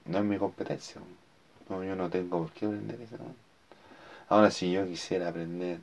[0.05, 1.01] No es mi competencia.
[1.69, 3.17] No, yo no tengo por qué aprender eso.
[4.29, 5.79] Ahora si yo quisiera aprender,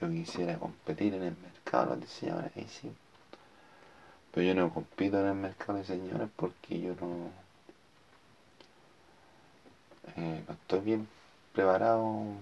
[0.00, 2.92] yo quisiera competir en el mercado de los diseñadores, ahí sí.
[4.32, 7.30] Pero yo no compito en el mercado de diseñadores porque yo no,
[10.16, 11.08] eh, no estoy bien
[11.52, 12.36] preparado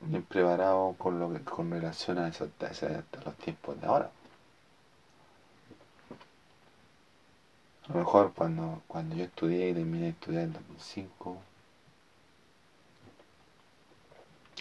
[0.00, 4.10] bien preparado con lo que con relación a, eso, a, los tiempos de ahora.
[7.88, 11.38] A lo mejor cuando, cuando yo estudié y terminé de estudiar en 2005,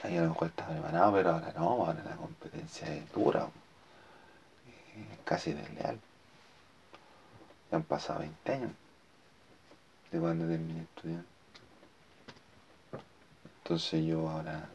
[0.03, 3.49] ahí a lo mejor estaba preparado, pero ahora no, ahora la competencia es dura,
[5.11, 5.99] es casi desleal.
[7.69, 8.71] Ya han pasado 20 años
[10.11, 11.23] de cuando terminé de estudiar.
[13.57, 14.69] Entonces yo ahora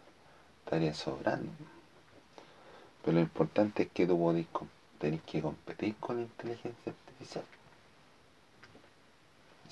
[0.62, 1.50] estaría sobrando.
[3.02, 4.46] Pero lo importante es que tú podés,
[4.98, 7.44] tenés que competir con la inteligencia artificial.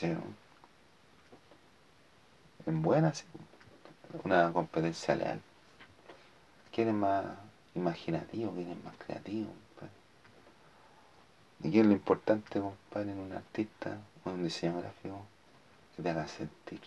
[0.00, 0.16] ¿Sí?
[2.64, 3.24] En buena, sí.
[4.24, 5.42] Una competencia leal.
[6.72, 7.26] ¿Quién más
[7.74, 8.50] imaginativo?
[8.52, 9.50] ¿Quién más creativo?
[11.62, 15.20] ¿Y qué es lo importante, compadre, en un artista o en un diseñador gráfico?
[15.94, 16.80] Que te haga sentir.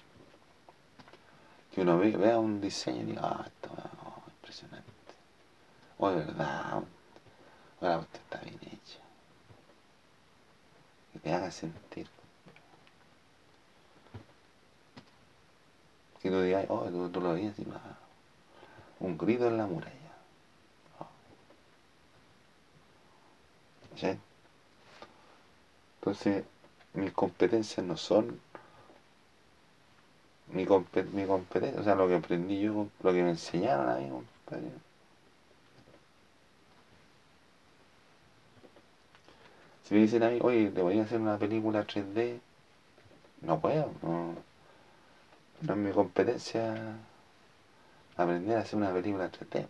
[1.72, 3.70] Que uno vea un diseño y diga, ah, esto
[4.38, 4.90] impresionante.
[6.00, 6.84] O de verdad,
[7.80, 9.00] ahora usted está bien hecha.
[11.12, 12.10] Que te haga sentir.
[16.24, 17.82] Que tú digas, oh, tú, lo veías encima.
[19.02, 19.92] Un grito en la muralla.
[21.00, 21.08] Oh.
[23.98, 24.18] ¿Sí?
[26.00, 26.46] Entonces,
[26.94, 28.40] mis competencias no son
[30.48, 30.66] mi,
[31.14, 34.72] mi competencia, o sea, lo que aprendí yo, lo que me enseñaron a mí, compadre.
[39.84, 42.40] Si me dicen a mí, oye, te voy a hacer una película 3D,
[43.42, 44.36] no puedo, no,
[45.64, 46.98] no es mi competencia
[48.18, 49.66] aprender a hacer una película 3D.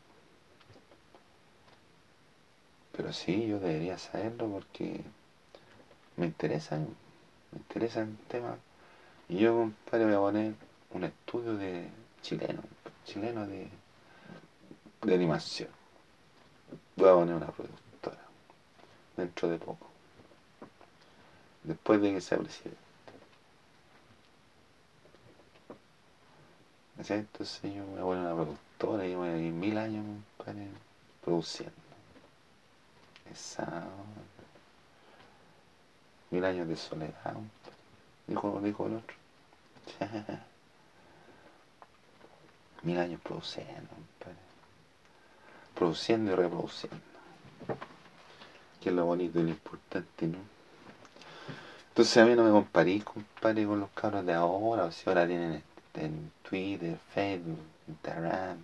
[2.91, 5.02] Pero sí, yo debería saberlo porque
[6.18, 8.58] me interesa, me interesa el tema.
[9.30, 10.54] Y yo, compadre, voy a poner
[10.91, 11.88] un estudio de
[12.22, 12.64] chileno,
[13.06, 13.68] chileno de,
[15.04, 15.70] de animación.
[16.96, 18.22] Voy a poner una productora
[19.16, 19.88] dentro de poco.
[21.64, 22.83] Después de que sea presidente.
[27.10, 30.06] Entonces yo voy a una productora y voy mil años
[31.24, 31.74] produciendo.
[33.32, 33.88] Esa
[36.32, 37.36] mil años de soledad,
[38.28, 39.16] dijo, dijo el otro.
[42.84, 43.89] mil años produciendo,
[45.76, 46.97] produciendo y reproduciendo.
[48.82, 50.39] Que es lo bonito y lo importante, ¿no?
[51.89, 55.28] Entonces a mí no me comparé, compadre, con los cabros de ahora, o si ahora
[55.28, 55.64] tienen
[55.94, 58.58] en Twitter, Facebook, Instagram,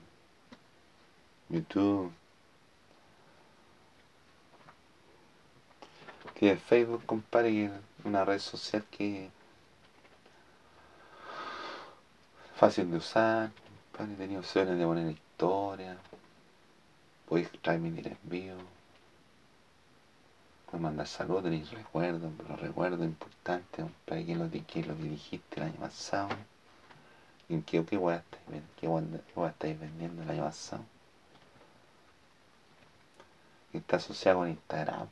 [1.49, 2.11] YouTube.
[6.35, 7.71] Que Facebook, compadre, que
[8.05, 9.29] una red social que
[12.55, 13.51] fácil de usar,
[13.99, 15.97] he tenido opciones de poner historia,
[17.25, 18.57] podéis transmitir en vivo,
[20.65, 25.67] puedes mandar saludos, tenéis recuerdos, los recuerdos importantes, para quién lo, quién lo dirigiste el
[25.67, 26.29] año pasado,
[27.49, 28.87] qué, qué hueá estáis, qué
[29.47, 30.83] estáis vendiendo el año pasado.
[33.73, 35.07] Está asociado con Instagram.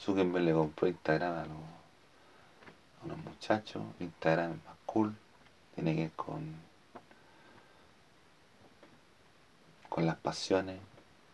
[0.00, 1.56] Zuckerberg le compró Instagram a los,
[3.02, 5.16] a unos muchachos, Instagram es más cool
[5.76, 6.66] tiene que ver con
[9.90, 10.78] con las pasiones,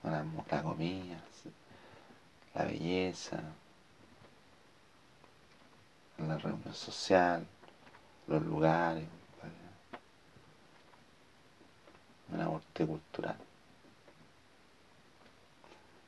[0.04, 1.20] la, la comida,
[2.54, 3.40] la belleza,
[6.18, 7.44] la reunión social,
[8.26, 9.06] los lugares,
[12.32, 13.36] una muerte cultural.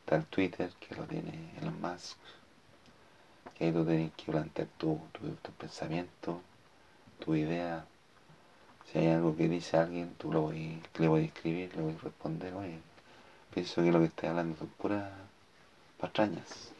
[0.00, 2.16] Está el Twitter que lo tiene Elon Musk,
[3.54, 6.40] que ahí tú tienes que plantear tu, tu, pensamiento,
[7.18, 7.86] tu idea.
[8.86, 11.94] Si hay algo que dice alguien, tú lo voy, le voy a escribir, le voy
[11.94, 12.78] a responder, oye,
[13.52, 15.10] pienso que lo que estoy hablando son puras
[15.98, 16.70] patrañas.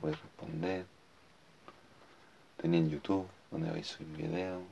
[0.00, 0.93] Voy a responder.
[2.64, 4.62] Tenía en YouTube, donde voy a subir video.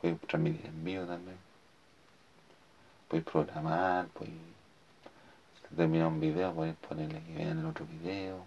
[0.00, 1.36] Voy a transmitir en vivo también.
[3.10, 4.30] Voy a programar, voy
[5.70, 8.46] a terminar un video, voy ponerle que vean el otro video,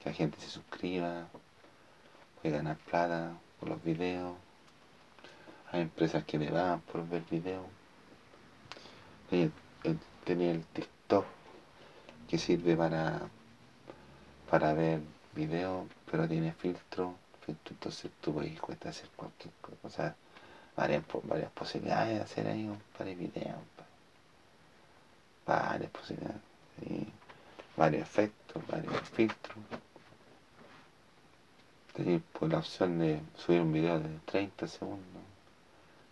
[0.00, 1.26] que la gente se suscriba,
[2.42, 4.34] voy ganar plata por los videos.
[5.70, 7.66] Hay empresas que le dan por ver videos.
[9.28, 11.26] Tenía el TikTok
[12.26, 13.20] que sirve para,
[14.48, 15.02] para ver
[15.34, 20.16] videos, pero tiene filtro entonces tú puedes hacer cualquier cosa,
[20.76, 23.58] varias, varias posibilidades de hacer ahí varios videos,
[25.46, 26.40] varias posibilidades,
[27.76, 29.56] varios efectos, varios filtros.
[31.92, 35.22] Tenéis pues, la opción de subir un video de 30 segundos,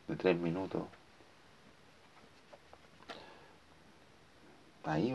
[0.07, 0.83] de 3 minutos.
[4.85, 5.15] Ahí,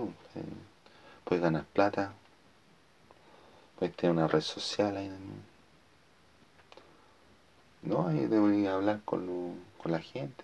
[1.23, 2.13] puedes ganar plata,
[3.77, 5.11] puedes tener una red social ahí.
[7.81, 10.43] No, ahí a hablar con, con la gente.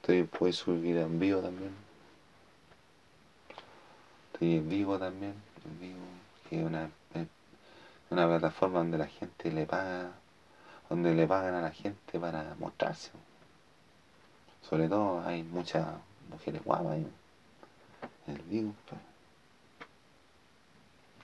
[0.00, 1.74] Entonces puedes subir en vivo también.
[4.40, 5.34] En vivo también,
[5.66, 6.00] en vivo,
[6.48, 6.90] que es una,
[8.08, 10.12] una plataforma donde la gente le paga,
[10.88, 13.10] donde le pagan a la gente para mostrarse.
[14.68, 15.86] Sobre todo hay muchas
[16.30, 17.06] mujeres guapas ahí
[18.30, 19.00] el vivo, pues.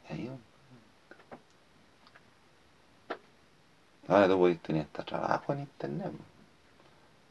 [0.08, 0.30] Ahí,
[4.08, 6.12] Ahora tú podés tener hasta trabajo en internet.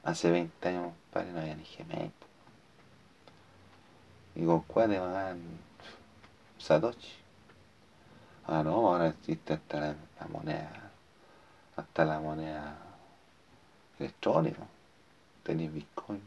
[0.04, 2.12] Hace 20 años, padre, no había ni Gmail.
[4.36, 5.42] Y con cuál te pagan
[6.60, 7.16] Satoshi.
[8.48, 9.96] Ah, no, ahora existe hasta la,
[10.30, 10.92] moneda,
[11.76, 12.78] hasta la moneda
[13.98, 14.62] electrónica.
[15.44, 16.22] Tenía Bitcoin.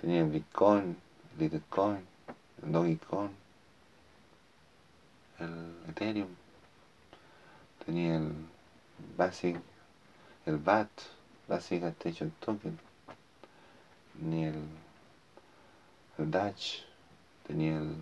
[0.00, 0.96] Tenía Bitcoin,
[1.38, 2.06] Litecoin,
[2.62, 3.30] el Dogecoin,
[5.38, 6.28] el Ethereum,
[7.84, 8.32] tenía el
[9.16, 9.56] Basic,
[10.46, 10.88] el BAT,
[11.48, 12.78] Basic Attention Token,
[14.18, 14.62] tenía el,
[16.18, 16.84] el Dutch,
[17.46, 17.94] tenía el,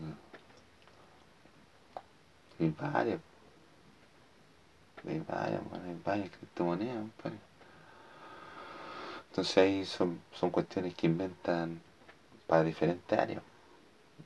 [2.59, 3.21] el varias,
[5.07, 7.05] hay varias, hay varias criptomonedas,
[9.31, 11.81] entonces ahí son, son cuestiones que inventan
[12.47, 13.43] para diferentes áreas.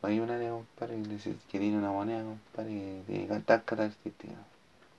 [0.01, 1.03] Hay un área, compadre,
[1.51, 4.52] que tiene una moneda, compadre, que tiene tal características.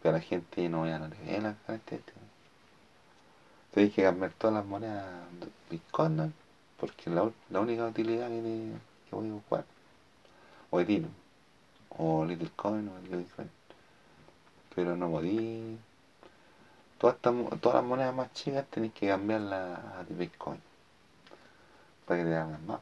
[0.03, 2.21] Pero la gente no, ya no le ve las características.
[3.69, 5.05] Entonces que cambiar todas las monedas
[5.39, 6.33] de Bitcoin,
[6.77, 8.73] porque la, la única utilidad que,
[9.09, 9.65] que voy a buscar,
[10.69, 11.13] o Ethereum,
[11.97, 13.49] o Littlecoin, o Bitcoin.
[14.75, 15.77] Pero no podí.
[16.97, 20.59] Todas, todas las monedas más chicas tenéis que cambiarlas a Bitcoin
[22.05, 22.81] para que te hagan más.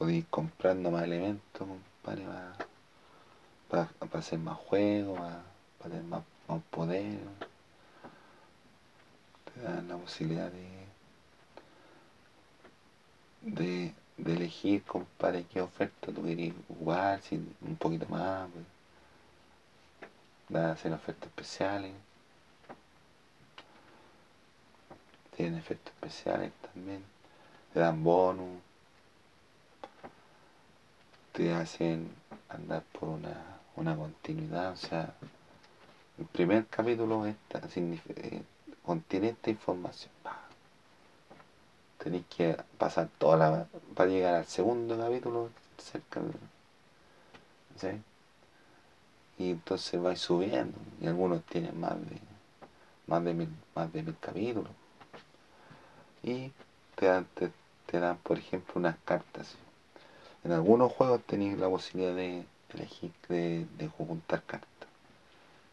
[0.00, 2.24] podéis comprando más elementos, compadre,
[3.68, 5.42] para, para, hacer más juegos, para,
[5.82, 6.22] tener más,
[6.70, 7.18] poder.
[9.44, 10.86] Te dan la posibilidad de,
[13.42, 18.48] de, elegir, compadre, qué oferta tú querías jugar, si un poquito más,
[20.48, 21.92] pues, hacer ofertas especiales.
[25.36, 27.02] Tienen efectos especiales también,
[27.72, 28.60] te dan bonus
[31.32, 32.10] te hacen
[32.48, 35.14] andar por una, continuidad, o sea,
[36.18, 38.42] el primer capítulo esta, eh,
[38.84, 40.10] contiene esta información.
[42.02, 46.32] Tenéis que pasar toda la para llegar al segundo capítulo cerca de,
[47.76, 48.02] ¿sí?
[49.38, 52.18] y entonces vais subiendo y algunos tienen más de
[53.06, 54.72] más de mil, más de mil capítulos
[56.22, 56.52] y
[56.96, 57.26] te dan,
[57.86, 59.56] te dan por ejemplo unas cartas
[60.42, 62.44] en algunos juegos tenéis la posibilidad de
[62.74, 63.66] elegir, de,
[63.98, 64.88] juntar cartas.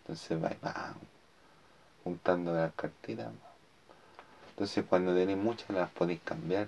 [0.02, 0.94] Entonces vais va,
[2.04, 3.32] juntando las cartitas.
[4.58, 6.68] Entonces cuando tenéis muchas las podéis cambiar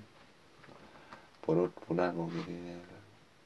[1.44, 2.78] por, por algo que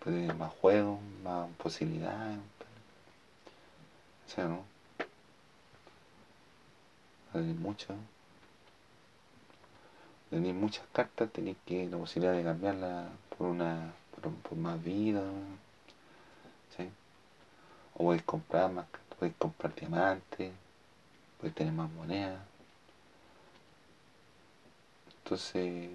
[0.03, 2.39] tiene más juegos, más posibilidades.
[4.27, 4.65] O sea, ¿no?
[7.31, 7.95] Tenéis muchas.
[10.29, 15.23] Tenéis muchas cartas, tenéis que la posibilidad de cambiarla por una por, más vida,
[16.75, 16.89] ¿sí?
[17.93, 18.87] O podéis comprar más,
[19.17, 20.51] podéis comprar diamantes,
[21.37, 22.52] podéis tener más monedas.
[25.23, 25.89] Entonces,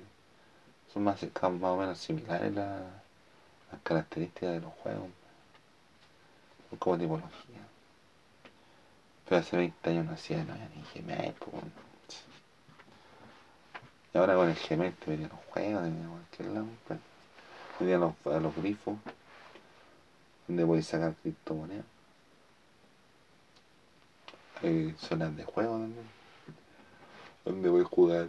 [0.93, 2.83] son más, más o menos similares las,
[3.83, 5.09] características de los juegos.
[6.71, 7.61] Son como tipología.
[9.29, 11.63] Pero hace 20 años no hacía, no había ni Gmail, pues,
[14.15, 16.67] Y ahora con el Gmail te venían los juegos de cualquier lado,
[18.25, 18.97] pues los, los grifos
[20.47, 21.85] donde voy a sacar criptomonedas.
[24.63, 26.09] Hay zonas de juego también.
[27.45, 28.29] Donde voy a jugar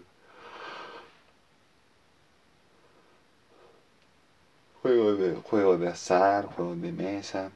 [4.81, 7.51] juegos de, juegos de azar, juegos de mesa,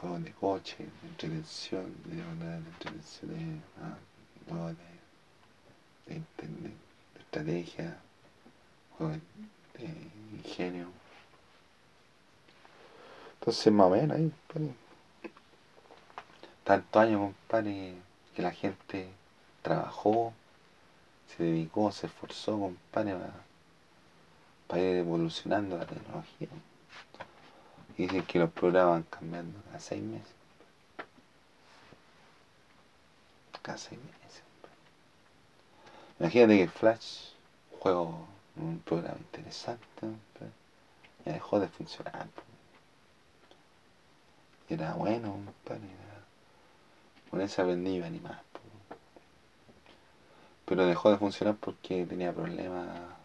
[0.00, 3.96] juegos de coche, de entretención, de, de, entretención, de, ah,
[4.48, 4.76] juegos
[6.06, 6.74] de, de, de,
[7.20, 7.96] estrategia,
[8.96, 9.18] juegos
[9.78, 9.84] de
[10.36, 10.88] ingenio.
[13.38, 14.32] Entonces, más o menos ahí,
[16.64, 17.94] Tantos años, compadre,
[18.34, 19.08] que la gente
[19.62, 20.32] trabajó,
[21.26, 23.49] se dedicó, se esforzó, compadre, para,
[24.78, 26.48] ir evolucionando la tecnología.
[27.96, 30.34] Y dicen que los programas van cambiando cada seis meses.
[33.62, 34.42] Cada seis meses.
[36.18, 37.30] Imagínate que Flash,
[37.78, 40.06] juego un programa interesante,
[41.24, 42.26] ya dejó de funcionar.
[44.68, 45.38] Era bueno,
[47.30, 48.38] con esa aprendí iba ni más.
[50.64, 53.19] Pero dejó de funcionar porque tenía problemas.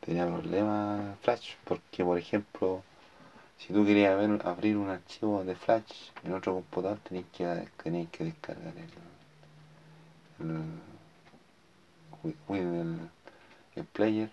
[0.00, 2.82] Tenía problemas Flash, porque por ejemplo,
[3.58, 8.24] si tú querías abrir un archivo de Flash en otro computador, tenías que, tenías que
[8.24, 8.88] descargar el,
[12.48, 13.10] el,
[13.76, 14.30] el player,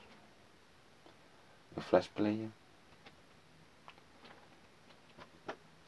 [1.75, 2.49] el flash player.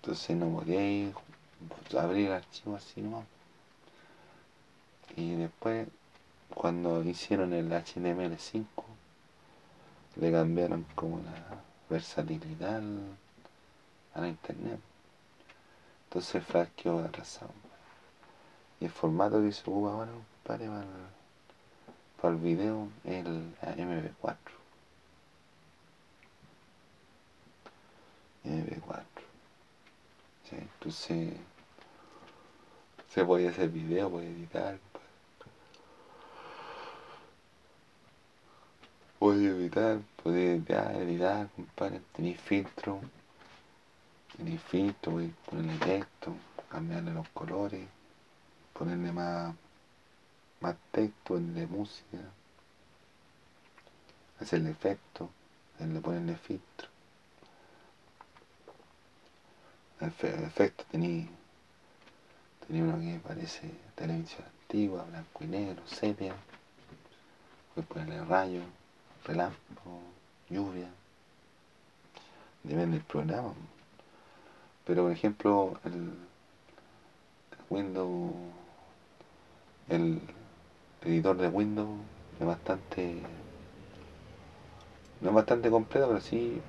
[0.01, 1.11] Entonces no podía
[1.99, 3.25] abrir el archivo así nomás.
[5.15, 5.87] Y después,
[6.53, 8.65] cuando hicieron el HTML5,
[10.19, 12.81] le cambiaron como la versatilidad
[14.13, 14.79] a la internet.
[16.05, 17.51] Entonces el flash quedó atrasado.
[18.79, 20.11] Y el formato que se usa ahora,
[20.43, 20.65] para
[22.21, 24.35] para el video el MB4
[28.43, 29.03] MB4
[30.49, 30.55] ¿sí?
[30.55, 31.33] entonces
[33.09, 34.79] se puede hacer video puede editar
[39.19, 43.01] puede editar puede editar, editar compadre tenéis filtro
[44.37, 46.35] tenéis filtro puede ponerle texto
[46.69, 47.87] cambiarle los colores
[48.73, 49.53] ponerle más
[50.61, 52.17] más texto, de música,
[54.39, 55.29] hacerle efecto,
[55.79, 56.89] le ponerle filtro.
[60.01, 61.27] El efecto tenía
[62.67, 66.35] Tenía uno que parece televisión antigua, blanco y negro, sepia.
[67.73, 68.61] Puedes ponerle rayo,
[69.25, 70.01] relámpago,
[70.49, 70.89] lluvia.
[72.63, 73.53] Depende del programa.
[74.85, 76.13] Pero por ejemplo, el
[77.69, 78.33] Windows,
[79.87, 80.21] el
[81.03, 81.99] editor de Windows
[82.39, 83.21] es bastante
[85.21, 86.61] no es bastante completo, pero sí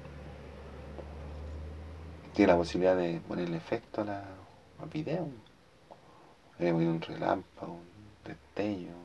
[2.35, 4.25] tiene la posibilidad de ponerle efecto a la,
[4.81, 5.29] al video.
[6.59, 7.89] Hay un relámpago, un
[8.25, 8.97] destello,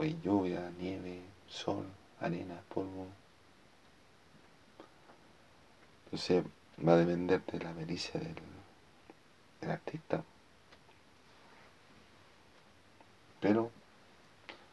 [0.00, 1.20] hay lluvia, nieve,
[1.52, 1.86] sol,
[2.20, 3.06] arena, polvo.
[6.06, 6.44] Entonces
[6.86, 8.34] va a depender de la pericia del,
[9.60, 10.24] del artista.
[13.40, 13.70] Pero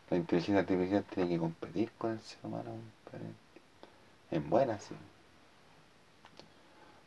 [0.09, 2.71] la inteligencia artificial tiene que competir con el ser humano
[4.31, 4.95] en buena, sí.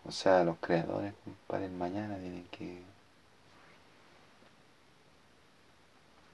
[0.05, 1.15] O sea, los creadores,
[1.53, 2.83] el mañana tienen que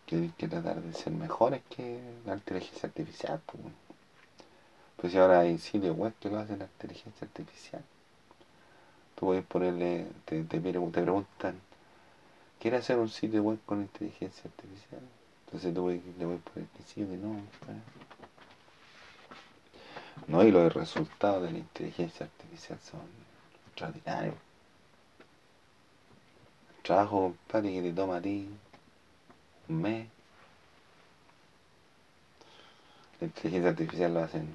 [0.09, 3.41] tienen que tratar de ser mejores que la inteligencia artificial.
[3.45, 3.63] Pues,
[4.97, 7.85] pues ahora hay sitios web que lo hacen la inteligencia artificial.
[9.15, 11.61] Tú puedes ponerle, te, te, te preguntan,
[12.59, 15.03] ¿quieres hacer un sitio web con inteligencia artificial?
[15.45, 17.37] Entonces tú le voy a poner que sí o que no.
[20.27, 23.03] No, y los resultados de la inteligencia artificial son
[23.69, 24.35] extraordinarios.
[26.83, 28.49] Trabajo, compadre, que te toma a ti
[29.69, 30.09] un mes.
[33.21, 34.49] La inteligencia artificial lo hace en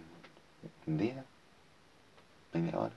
[0.87, 1.23] un día,
[2.53, 2.93] media hora.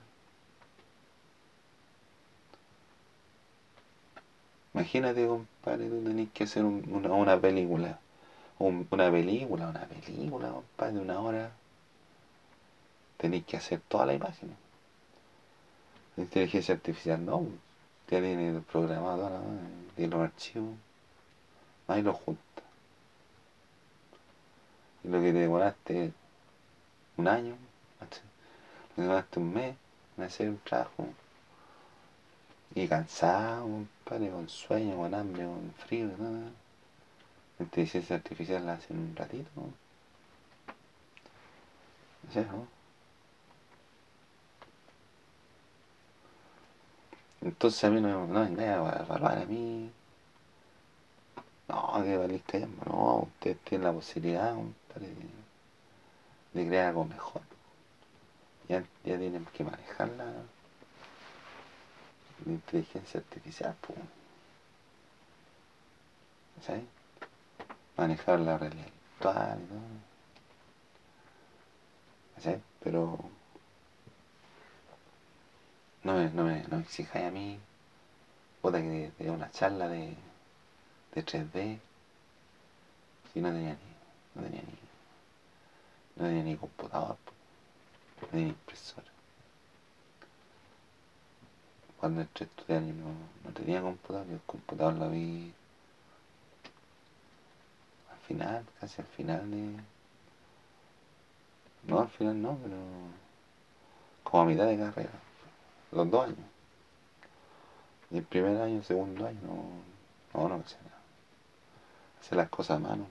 [4.73, 7.99] Imagínate, compadre, tú tenés que hacer una, una, película.
[8.59, 11.51] una película, una película, compadre, de una hora
[13.17, 14.55] tenéis que hacer toda la imagen.
[16.15, 17.47] La inteligencia artificial no,
[18.09, 19.29] ya tiene programado,
[19.95, 20.75] tiene los archivos,
[21.87, 22.41] ahí lo junta.
[25.03, 26.13] Y lo que te demoraste
[27.17, 27.55] un año,
[27.99, 28.15] lo que
[28.95, 29.75] te demoraste un mes
[30.17, 31.07] en hacer un trabajo,
[32.75, 36.51] y cansado, padre, con sueño, con hambre, con frío, nada.
[37.57, 39.49] La inteligencia artificial la hace en un ratito.
[39.55, 39.73] ¿no?
[42.35, 42.67] ¿no?
[47.41, 49.89] Entonces a mí no, no me engaña a evaluar a mí.
[51.67, 54.63] No, que valiste no, ustedes tienen la posibilidad de,
[56.53, 57.41] de, crear algo mejor.
[58.69, 60.33] Ya, ya tienen que manejar la,
[62.45, 63.99] inteligencia artificial, pues.
[66.65, 66.83] ¿sabes?
[67.97, 68.85] Manejar la realidad
[69.19, 69.79] virtual todo.
[72.43, 72.61] ¿sabes?
[72.83, 73.17] Pero
[76.03, 77.59] no me, no me, no exijáis a mí,
[78.61, 80.15] puta que de una charla de,
[81.17, 81.79] de 3D,
[83.33, 84.77] si no tenía ni, no tenía ni,
[86.15, 87.17] no tenía ni computador,
[88.31, 89.07] ni impresora.
[91.99, 95.51] Cuando entré a no, no tenía computador, yo el computador lo vi
[98.11, 99.75] al final, casi al final de...
[101.87, 102.77] No, al final no, pero
[104.23, 105.09] como a mitad de carrera
[105.91, 106.37] los dos años.
[108.11, 109.39] El primer año, segundo año,
[110.33, 110.96] no, no, no.
[112.31, 113.07] Las cosas a mano.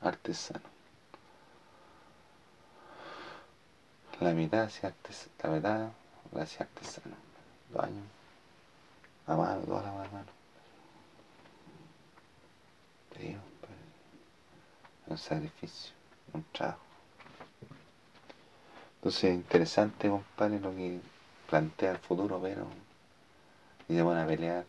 [0.00, 0.60] Artesano.
[4.20, 5.90] La mitad hacía artesano, la
[6.32, 7.16] la hacía artesano.
[7.70, 8.04] Dos años.
[9.26, 10.36] A mano, toda la mano.
[15.08, 15.92] Un sacrificio,
[16.32, 16.80] un trabajo.
[18.96, 21.00] Entonces, interesante, compadre, lo que
[21.48, 22.66] plantea el futuro, pero
[23.88, 24.64] y se van a pelear.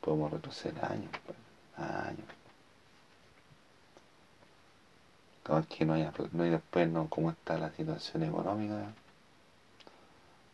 [0.00, 1.38] Podemos retroceder años, pues,
[1.76, 2.26] años.
[5.70, 8.92] Que no haya, no hay después, no, cómo está la situación económica,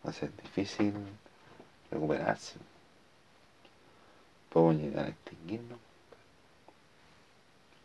[0.07, 0.95] va a ser difícil
[1.90, 2.59] recuperarse.
[4.51, 5.80] Podemos llegar a extinguirnos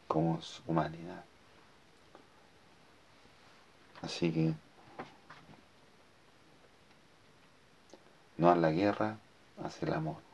[0.07, 1.23] como humanidad.
[4.01, 4.53] Así que
[8.37, 9.17] no a la guerra,
[9.63, 10.28] hacia el amor.